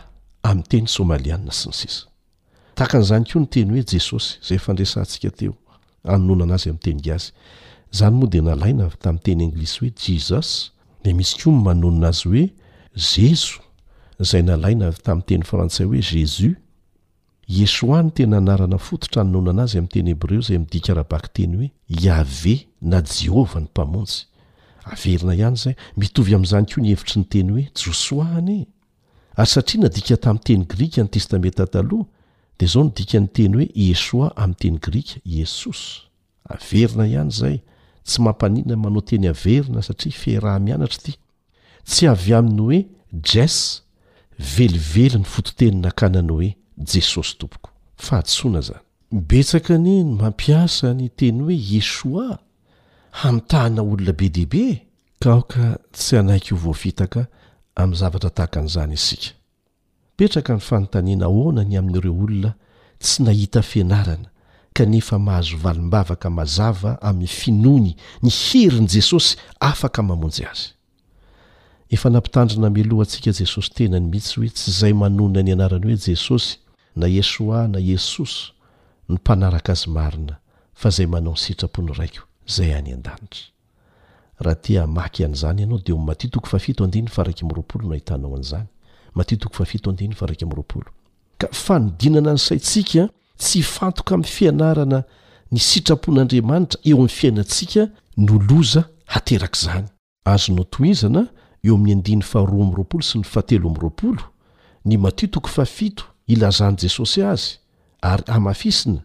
[0.47, 2.07] amin'nyteny somalianna sy ny sisa
[2.79, 5.55] takan'izany koa ny teny hoe jesosy zay fandresantsika teo
[6.11, 7.33] aonana azy am'teny gazy
[8.01, 10.53] zanymoa de nalaina tamin'nyteny anglis hoe jiss
[11.05, 12.55] de misy koa manona azy
[14.39, 16.55] oeea tamn'yteny frantsay hoe jesus
[17.65, 21.69] esoany tena anarana fototra anononana azy amn'yteny ebreo zay mdikarabaky teny hoe
[22.03, 22.57] iave
[22.91, 24.15] na jehova ny mpamony
[24.91, 28.67] ayzaymioyam'zany ko ny hevitry nyteny hoe josoany e!
[29.39, 32.07] ary satria nadika tamin'nyiteny grika ny testameta taloha
[32.59, 35.83] dia zao nodika ny teny hoe esoa amin'nyiteny grika esosy
[36.55, 37.57] averina ihany izay
[38.07, 41.13] tsy mampaniana manao teny averina satria ifehyraha-mianatra ity
[41.89, 42.81] tsy avy aminy hoe
[43.33, 43.57] jas
[44.57, 46.51] velively ny fototenina ankanany hoe
[46.91, 47.69] jesosy tompoko
[48.05, 48.83] fa hatsona izany
[49.15, 52.27] mibetsaka ni ny mampiasa ny teny hoe esoa
[53.23, 54.65] hamiytahna olona be deibe
[55.23, 55.65] ka oka
[55.95, 57.21] tsy anaiky o voafitaka
[57.83, 59.31] amin'ny zavatra tahaka n'izany isika
[60.17, 62.51] petraka ny fanontanina hoanany amin'nyireo olona
[63.05, 64.29] tsy nahita fianarana
[64.77, 67.91] kanefa mahazo valim-bavaka mazava amin'ny finoany
[68.25, 69.31] ny heri ny jesosy
[69.71, 70.69] afaka mamonjy azy
[71.95, 76.51] efa nampitandrina meloha antsika jesosy tenany mihitsy hoe tsy izay manoina ny anarany hoe jesosy
[77.01, 78.41] na esoa na esosy
[79.09, 80.35] ny mpanaraka azy marina
[80.81, 83.45] fa izay manao ny sitrapony iraiko izay any an-danitra
[84.45, 88.35] raha tea maky an'izany ianao de mati toko fafito andinyy fa raiky m'roapolo no ahitanao
[88.37, 88.67] an'izany
[89.15, 90.87] matio toko fafito andiny fa raika ami'roapolo
[91.39, 95.05] ka fanodinana ny saitsika tsy fantoka amin'ny fianarana
[95.53, 99.87] ny sitrapon'andriamanitra eo amin'ny fiainantsika noloza haterak' izany
[100.25, 101.23] azono toizana
[101.65, 104.23] eo amin'ny andiny faharoa ami'nyroapolo sy ny fatelo ami'roapolo
[104.85, 107.59] ny matiotoko fafito ilazany jesosy azy
[108.01, 109.01] ary amafisina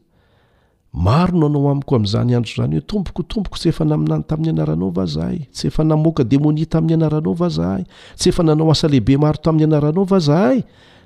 [0.94, 5.68] maro nanao amiko am'izany andro zany hoe tompokotomboko tsy efa naminany tamin'ny anaranao vazahay tsy
[5.68, 7.82] efa namoaka demoni tamin'ny anaranao vazahay
[8.18, 10.62] tsy efa nanao asalehibe maro tamin'ny anaranao vazahay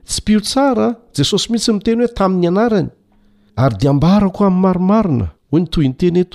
[0.07, 2.87] tsy pio tsara jesosy mihitsy miteny hoe tamin'ny anarany
[3.55, 6.25] ary de ambarako am'ny maromarona oe ntonteney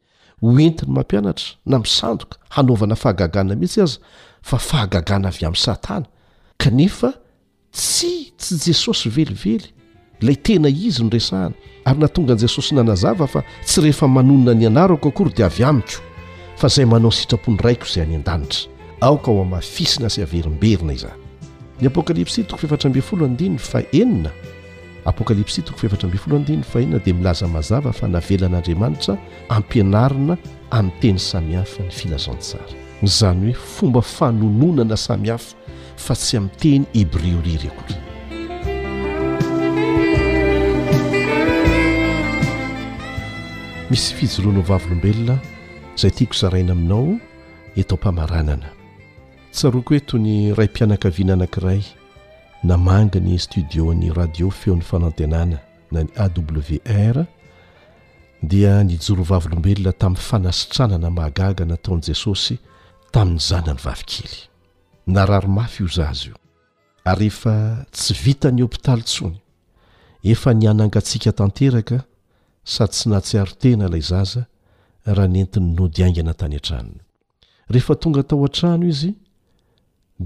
[0.44, 3.98] hoentiny mampianatra na misandoka hanaovana fahagagana mihitsy aza
[4.48, 6.06] fa fahagagana avy amin'ny satana
[6.56, 7.10] kanefa
[7.72, 9.58] tsy tsy jesosy velively
[10.22, 11.54] ilay tena izy nyresahana
[11.88, 15.64] ary natonga anyi jesosy nanazava fa tsy rehefa manonina ny anaro ko kory dia avy
[15.70, 15.98] amiko
[16.60, 18.68] fa zay manao sitrapony raiko izay any an-danitra
[19.00, 21.10] aoka ho amafisina sy averimberina iza
[21.80, 22.92] ny apokalipsy tokoftral
[23.40, 24.30] ina fa enina
[25.04, 29.14] apokalipsi toko fefatra mby folo adina fahinona dia milaza mazava fa navelan'andriamanitra
[29.56, 30.34] ampianarina
[30.78, 32.68] amin'nyteny samihafa ny filazantsara
[33.18, 35.48] zany hoe fomba fanononana samihafa
[36.04, 37.82] fa tsy amin'ny teny hebrio ri reko
[43.90, 45.34] misy fijoroanao vavylombelona
[46.00, 47.06] zay tiako zaraina aminao
[47.80, 48.68] etao mpamaranana
[49.52, 51.82] tsaroko hoetoy ny ray mpianakaviana anankiray
[52.64, 55.58] namanga ny studio-n'i radio feon'ny fanantenana
[55.92, 57.18] na ny awr
[58.52, 62.56] dia nijorovavolombelona tamin'ny fanasitranana mahagaga nataon'i jesosy
[63.12, 64.38] tamin'ny zanany vavikely
[65.16, 66.36] nararomafy io zaza io
[67.12, 67.54] ary ehefa
[67.94, 69.36] tsy vita ny hôpitaly ntsony
[70.32, 71.98] efa nianangatsika tanteraka
[72.72, 74.40] sady tsy natsiaro tena ilay zaza
[75.14, 77.00] raha nentiny nodiaingana tany an-tranony
[77.72, 79.10] rehefa tonga tao an-trano izy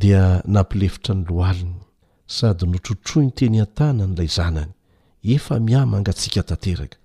[0.03, 0.23] dia
[0.55, 1.79] nampilefitra ny lohaliny
[2.29, 4.73] sady notrotroy nteny an-tana ny ilay zanany
[5.35, 6.97] efa mia mangatsika tanteraka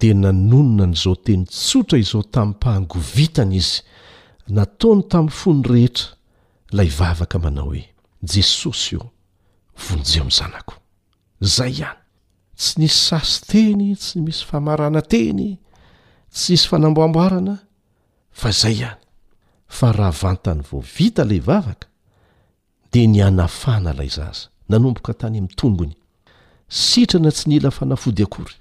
[0.00, 3.76] dia nanonona n' izao teny tsotra izao tamin'ny mpahangovitana izy
[4.56, 6.08] nataony tamin'ny fony rehetra
[6.72, 7.82] ilay vavaka manao hoe
[8.32, 9.06] jesosy eo
[9.84, 10.74] vonjeo amin'n zanako
[11.56, 12.02] zay ihany
[12.60, 15.40] tsy nisy sasy teny tsy misy famarana teny
[16.36, 17.54] tsy nisy fanamboamboarana
[18.40, 19.00] fa izay ihany
[19.76, 21.86] fa raha vantany voavita ilay vavaka
[22.92, 25.94] dia ny anafana ilay zaza nanomboka tany amin'ny tongony
[26.68, 28.54] sitrana tsy nila fanafody akory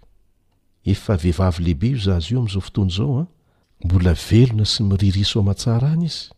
[0.91, 3.85] efa vehivavy lehibe io zaazy io amin'izao fotoana izao an ah.
[3.85, 6.29] mbola velona sy miririso amahatsara any izy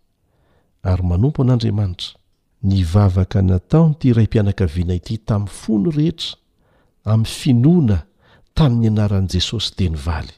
[0.83, 2.09] ary manompo an'andriamanitra
[2.63, 6.35] nyvavaka nataony ity iray mpianakaviana ity tamin'ny fono rehetra
[7.05, 7.97] amin'ny finoana
[8.53, 10.33] tamin'ny anaran'i jesosy de nyvaly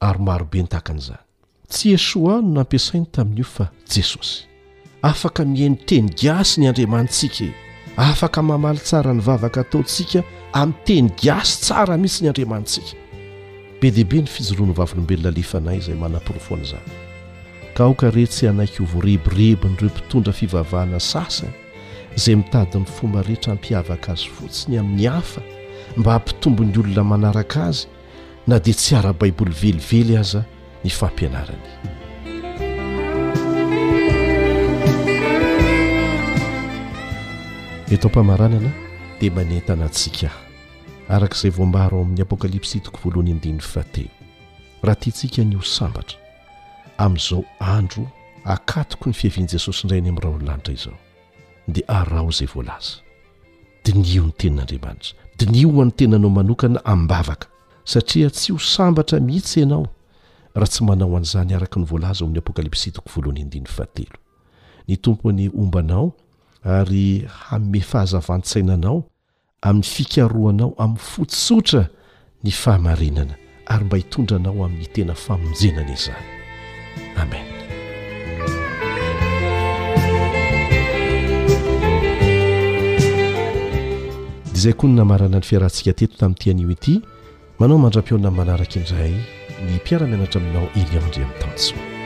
[0.00, 1.22] ary marobe nytakan'izay
[1.70, 4.44] tsy esoa no nampiasainy tamin'io fa jesosy
[5.02, 7.67] afaka mihainy treny gasy ny andriamansika e.
[8.04, 10.22] afaka mamaly tsara ny vavaka taontsika
[10.52, 12.94] aminy teny giasy tsara mihisy ny andriamanitsika
[13.80, 16.92] be dihibe ny fijoroany vavolombelona lefanay izay manapirofoana izahy
[17.74, 21.50] ka oka retsy hanaiky ovoareborebanyireo mpitondra fivavahana sasany
[22.16, 25.42] izay mitadyny fomba rehetra hampiavaka azy fotsiny amin'ny hafa
[25.96, 27.86] mba hampitombo ny olona manaraka azy
[28.46, 30.44] na dia tsy ara- baiboly velively aza
[30.84, 31.87] ny fampianaranaey
[37.90, 38.70] netao mpamaranana
[39.20, 44.08] dia manetanantsika ah araka izay voambaro ao amin'ny apokalipsy itoko voalohany indin'ny ffahatelo
[44.84, 46.18] raha tia ntsika ny ho sambatra
[47.00, 48.04] amin'izao andro
[48.44, 50.96] akatoko ny fihavian'i jesosy indrayi any amin'ny ra onolanitra izao
[51.74, 52.92] dia arao izay voalaza
[53.84, 57.48] dinio ny tenin'andriamanitra dinio an'ny tena anao manokana amin'nybavaka
[57.84, 59.86] satria tsy ho sambatra mihitsy ianao
[60.54, 64.16] raha tsy manao an'izany araka ny voalaza ao amin'ny apokalipsy itoko voalohany indiny fahatelo
[64.88, 66.12] ny tompony ombanao
[66.64, 69.02] ary hamme fahazavan-tsainanao
[69.62, 71.88] amin'ny fikaroanao amin'ny fotsotra
[72.44, 73.34] ny fahamarenana
[73.66, 76.26] ary mba hitondranao amin'ny tena famonjenana izany
[77.16, 77.46] amen
[84.54, 86.94] dizay koa ny namarana ny fiarahantsika teto tamin'nyitian'o ety
[87.62, 89.14] manao mandram-pionan manaraka indray
[89.64, 91.97] ny mpiara-mianatra aminao elyamndre ami'n tanjo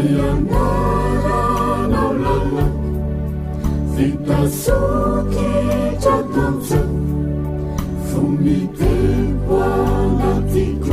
[0.00, 0.16] 阳
[0.48, 0.56] 那
[1.88, 2.54] 老啦人
[4.24, 4.60] 的走
[8.06, 8.08] 风
[8.40, 8.46] 你
[8.76, 8.78] 的
[9.46, 9.48] 花
[10.18, 10.50] 那的
[10.86, 10.92] 光那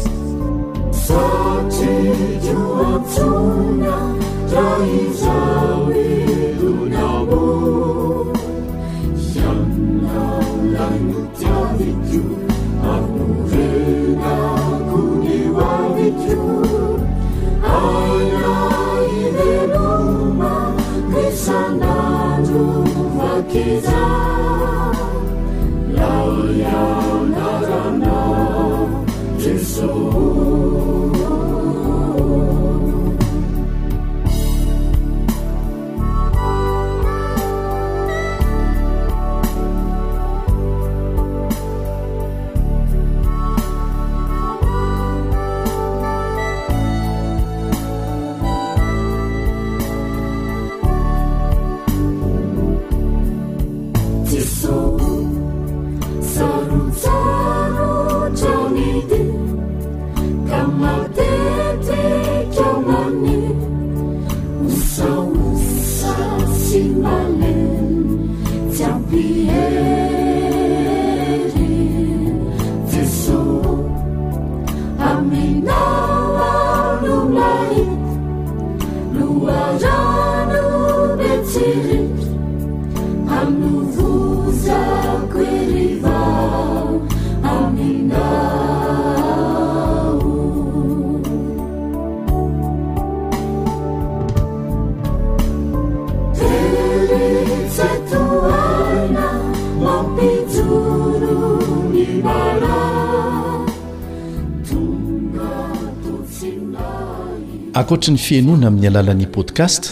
[107.87, 109.83] akoatra ny fiainoana amin'ny alalan'ni podcast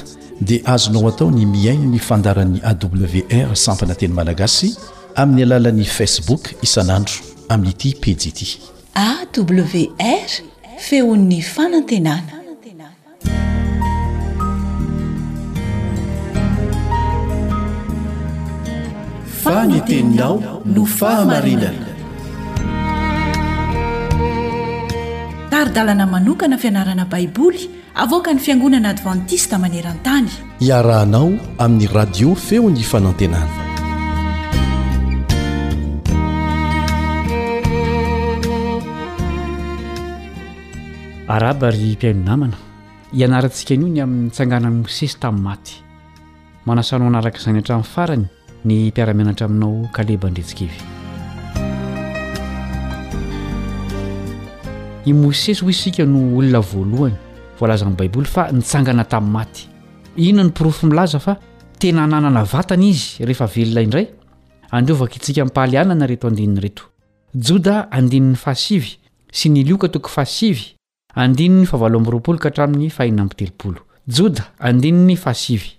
[0.47, 4.71] dia azonao atao ny miain ny fandaran'ny awr sampananteny malagasy
[5.23, 7.17] amin'ny alalan'ny facebook isanandro
[7.53, 8.61] amin'nyity piji ity
[8.97, 10.29] awr
[10.87, 12.43] feon'ny fanantenana
[19.45, 20.35] faneteninao
[20.75, 21.94] no fahamarinana
[25.75, 27.63] dalana manokana fianarana baiboly
[27.99, 30.29] avoka ny fiangonana advantista maneran-tany
[30.67, 31.31] iarahanao
[31.65, 33.57] amin'ny radio feony fanantenana
[41.37, 42.57] arabary mpiainonamana
[43.19, 45.75] hianarantsika n'io ny amin'ny itsanganany mosesy tamin'ny maty
[46.71, 48.25] manasano anaraka zany atrain'ny farany
[48.65, 50.94] ny mpiaramenatra aminao kaleba ndretsikaivy
[55.07, 57.17] i mosesy hoy isika no olona voalohany
[57.61, 59.63] volazan'ny baiboly fa nitsangana tamin'ny maty
[60.17, 61.35] inona ny pirofo milaza fa
[61.79, 64.07] tena nanana vatany izy rehefa velona indray
[64.71, 66.83] andeovaka itsika mpahalianana reto andininy reto
[67.35, 68.93] joda andinin'ny faasivy
[69.33, 70.65] sy ny lioka toko faasivy
[71.23, 75.71] andinin'ny favaloambiroapolo ka hatramin'ny faiinambitelopolo joda andininy faasivy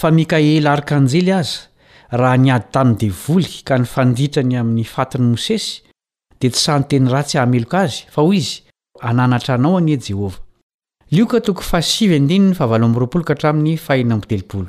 [0.00, 1.70] fa mikaely arika anjely aza
[2.20, 5.80] raha nyady tain'ny devoly ka ny fanditrany amin'ny fatiny mosesy
[6.40, 8.52] d tsy sanyteny ratsy ahmeloka azy fa ho izy
[9.08, 12.12] ananatra nao ane jeholioka tokoy fasiy
[12.74, 14.64] araooka htram'ny ahimteo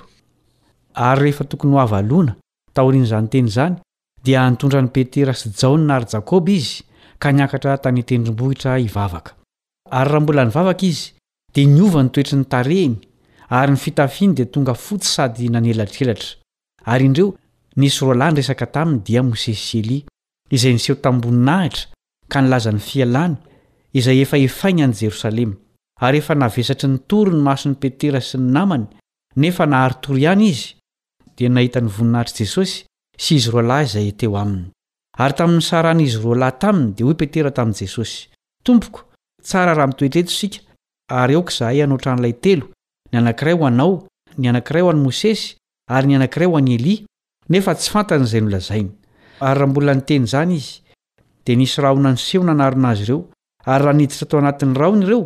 [1.07, 2.35] ary rehefa tokony havlona
[2.75, 3.75] taorian'zanyteny zany
[4.23, 6.71] dia nitondra any petera sy jaona ary jakôba izy
[7.21, 9.31] ka niakatra tany tendrimbohitra ivavaka
[9.97, 11.03] ary raha mbola nivavaka izy
[11.53, 12.95] di niova nytoetry ny tareny
[13.57, 16.35] ary nyfitafiany di tonga fotsy sady nanelatrelatra
[16.91, 17.27] ary indreo
[17.79, 19.97] nisyroalany resaka taminy dia mosesseli
[20.51, 21.87] izay niseho tam-boninahitra
[22.31, 23.37] ka nilazany fialana
[23.97, 25.55] izay efa efaina any jerosalema
[26.05, 28.85] ary efa navesatry ny tory ny mason'ny petera sy ny namany
[29.41, 30.67] nefa naharitoriiany izy
[31.37, 32.75] dia nahita ny voninahitr'i jesosy
[33.23, 34.65] sy izy ro lahy izay eteo aminy
[35.23, 38.17] ary tamin'ny saranyizy roa lahy taminy dia hoy petera tamin'i jesosy
[38.67, 39.07] tompoko
[39.43, 40.59] tsara raha mitoetreto isika
[41.21, 42.65] ary aoka izahay hanotran'ilay telo
[43.11, 43.93] ny anankiray ho anao
[44.37, 45.55] ny anankiray ho any mosesy
[45.97, 47.05] ary ny anankiray ho an'ny elia
[47.53, 48.91] nefa tsy fantanyizay nolazainy
[49.41, 50.81] ary raha mbola niteny izany izy
[51.45, 53.19] dia nisy rahona nyseho nanarina azy ireo
[53.73, 55.21] ary raha niditra tao anatin'ny rahona ireo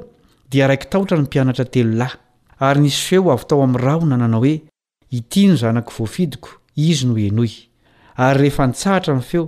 [0.51, 2.15] dia raiki tahotra ny mpianatra telo lahy
[2.67, 4.55] ary nisy feo avy tao amin'ny rahona nanao hoe
[5.17, 7.51] iti no zanako voafidiko izy no enoy
[8.25, 9.43] ary rehefa nitsahatra ny feo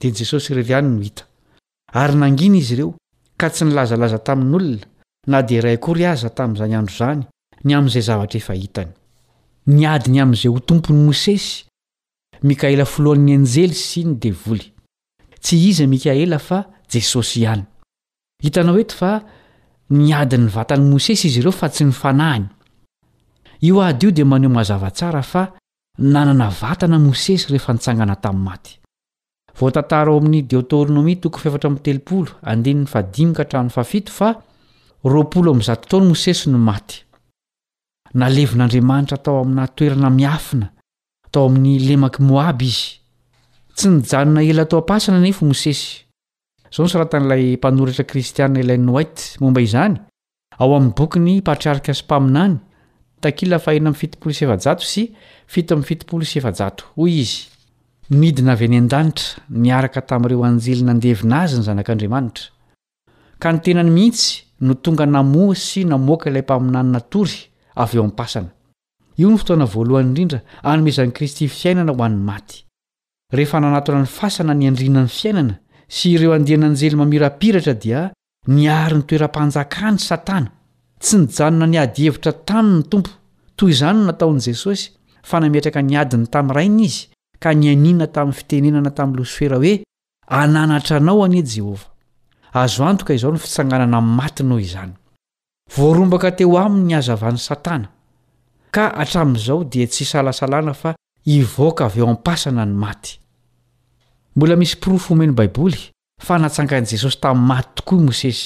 [0.00, 1.24] dia jesosy irerihany no hita
[2.02, 2.90] ary nangina izy ireo
[3.40, 4.86] ka tsy nilazalaza tamin'olona
[5.26, 7.22] na dia iray kory aza tamin'izany andro izany
[7.64, 8.90] ny amin'izay zavatra efa hitany
[9.66, 11.64] nyadi ny amin'izay ho tompony mosesy
[12.42, 14.72] mikaela folohan'ny anjely sy ny devoly
[15.40, 16.62] tsy izy mikaela fa
[16.92, 17.64] jesosy ihany
[18.44, 19.10] hitanao oety fa
[19.90, 22.48] niadin'ny vatany mosesy izy ireo fa tsy nyfanahiny
[23.68, 25.42] io ady io dia maneho mazavatsara fa
[25.98, 28.68] nanana vatana mosesy rehefa nitsangana tami'ny
[29.56, 31.50] matyontao amin'ny detritota
[35.76, 36.96] fato mosesy no maty
[38.14, 40.66] nalevin'andriamanitra tao aminahtoerana miafina
[41.34, 42.86] toain'ny lemaky moaby izy
[43.76, 45.88] tsy nyjanona ela tao apasana nefa mosesy
[46.74, 49.96] zao ny saratan'ilay mpanoritra kristianna elainnwhit momba izany
[50.60, 52.54] ao amin'ny boky ny patrarika sy mpaminany
[53.24, 55.02] takilafahina am'fitopolosejato sy
[55.52, 56.44] fito am'ny fitopolosej
[56.96, 57.36] hoy izy
[58.20, 62.46] midina avy any an-danitra niaraka tamin'ireo anjelinandevinazy ny zanak'andriamanitra
[63.42, 67.36] ka ny tenany mihitsy no tonga namoa sy namoaka ilay mpaminanynatory
[67.82, 68.50] avy eo 'asana
[69.16, 72.64] io ny fotoana voalohan' indrindra anomezan'ni kristy fiainana ho an'n maty
[73.32, 75.58] rehefa nanatona ny fasana ny andrinany fiainana
[75.88, 78.10] sy ireo andihan'anjely mamirapiratra dia
[78.48, 80.50] niary ny toera-panjakany satana
[80.98, 83.10] tsy nijanona niadyhevitra tamin'ny tompo
[83.56, 84.84] toy izany no nataon'i jesosy
[85.22, 87.00] fa nametraka niadiny tamin'nyraina izy
[87.40, 89.72] ka nyaninna tamin'ny fitenenana tamin'ny losoera hoe
[90.26, 91.86] ananatra anao anie jehovah
[92.52, 94.94] azo antoka izao n fitsanganana 'ny matinao izanyz
[98.74, 100.90] ka atramin'izao dia tsy salasalana fa
[101.30, 103.12] hivoaka avy eo ampasana ny maty
[104.34, 105.78] mbola misy porofomeny baiboly
[106.26, 108.44] fa natsankan'i jesosy tamin'ny maty tokoa i mosesy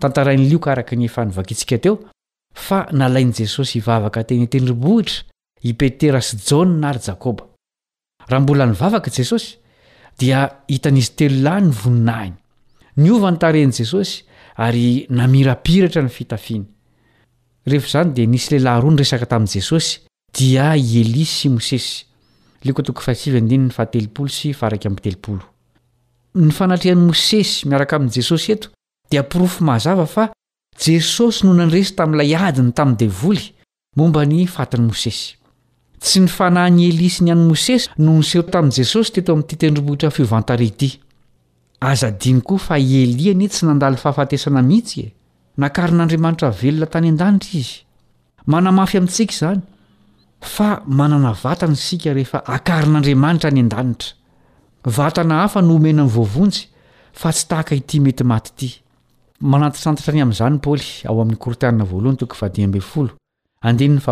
[0.00, 1.96] tantarain' lioka araka ny fanivakitsika teo
[2.66, 5.20] fa nalain'i jesosy ivavaka teny tendrombohitra
[5.70, 7.44] ipetera sy janna ary jakoba
[8.32, 9.48] raha mbola nivavaka i jesosy
[10.20, 10.40] dia
[10.72, 12.32] hitan'izy telolahy ny voninahiny
[13.04, 14.24] niova nytaren'i jesosy
[14.66, 16.71] ary namirapiratra ny fitafiany
[17.66, 19.98] rehef izany dia nisy lehilahy roa nyresaka tamin'i jesosy
[20.38, 21.24] dia eli
[24.40, 25.42] syses
[26.36, 28.68] ny fanatrehan'ny mosesy miaraka amin' jesosy eto
[29.10, 30.24] dia pirofo mahazava fa
[30.84, 33.42] jesosy nonandresy tamin'ilay adiny tamin'ny devoly
[33.96, 35.36] momba ny fatiny mosesy
[36.00, 40.10] tsy ny fanahyny eli sy ny any mosesy no nisero tamin' jesosy teto am'ty tendrompohitra
[40.10, 40.88] fiovantarety
[41.80, 45.06] azadiny koa fa ieliany tsy nandaly fahafatesana mihitsy e.
[45.56, 47.74] nakarin'andriamanitra velona tany an-danitra izy
[48.46, 49.60] manamafy amintsika izany
[50.40, 54.10] fa manana vatana sika rehefa akarin'andriamanitra any an-danitra
[54.84, 56.66] vatana hafa no omenany voavonjy
[57.12, 58.80] fa tsy tahaka ity mety maty ity
[59.52, 64.08] aaanttrany amn'zany ply ao ami'ny kotana lnossy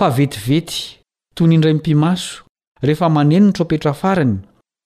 [0.00, 1.04] avetive
[1.36, 2.42] to ny indray mmpimaso
[2.86, 4.34] rehefa maneno ny trompetra farany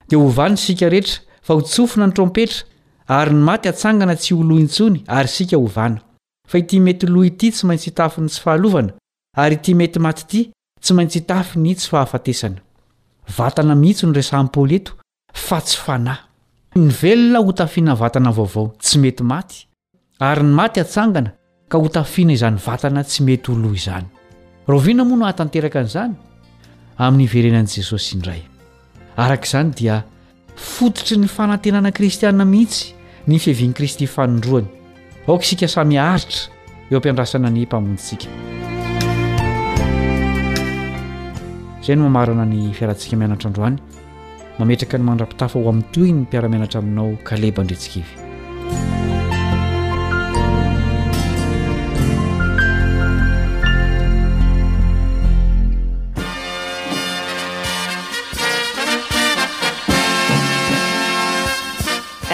[0.09, 2.65] dia hovana sika rehetra fa hotsofina ny trompetra
[3.19, 6.01] ary ny maty atsangana tsy o lo intsony ary sika hovana
[6.51, 8.93] fa ity mety oloh ity tsy maintsyhitafiny tsy fahalovana
[9.45, 10.41] ary ity mety maty ity
[10.83, 12.61] tsy maintsy htafiny tsy fahafatesana
[13.39, 14.93] vatana mihitso ny resanpaoly eto
[15.47, 19.67] fa tsy fanahy ny velona ho tafiana vatana vaovao tsy mety maty
[20.29, 21.31] ary ny maty atsangana
[21.71, 24.07] ka hotafiana izany vatana tsy mety oloha izany
[24.69, 26.13] roviana moa no ahatanteraka n'izan
[27.05, 28.43] amin'ny iverenan'i jesosy indray
[29.25, 29.97] araka izany dia
[30.71, 32.93] fototry ny fanantenana kristiana mihitsy
[33.27, 34.69] ny fiheviany kristy fanondroany
[35.27, 36.49] aoka isika samy haritra
[36.91, 38.29] eo ampiandrasana nympamintsika
[41.87, 43.79] zay ny mamarana ny fiarantsika mianatrandroany
[44.61, 48.30] mametraka ny mandrapitafa ho amin'ny toyy ny mpiaramianatra aminao kalebaindretsikaivy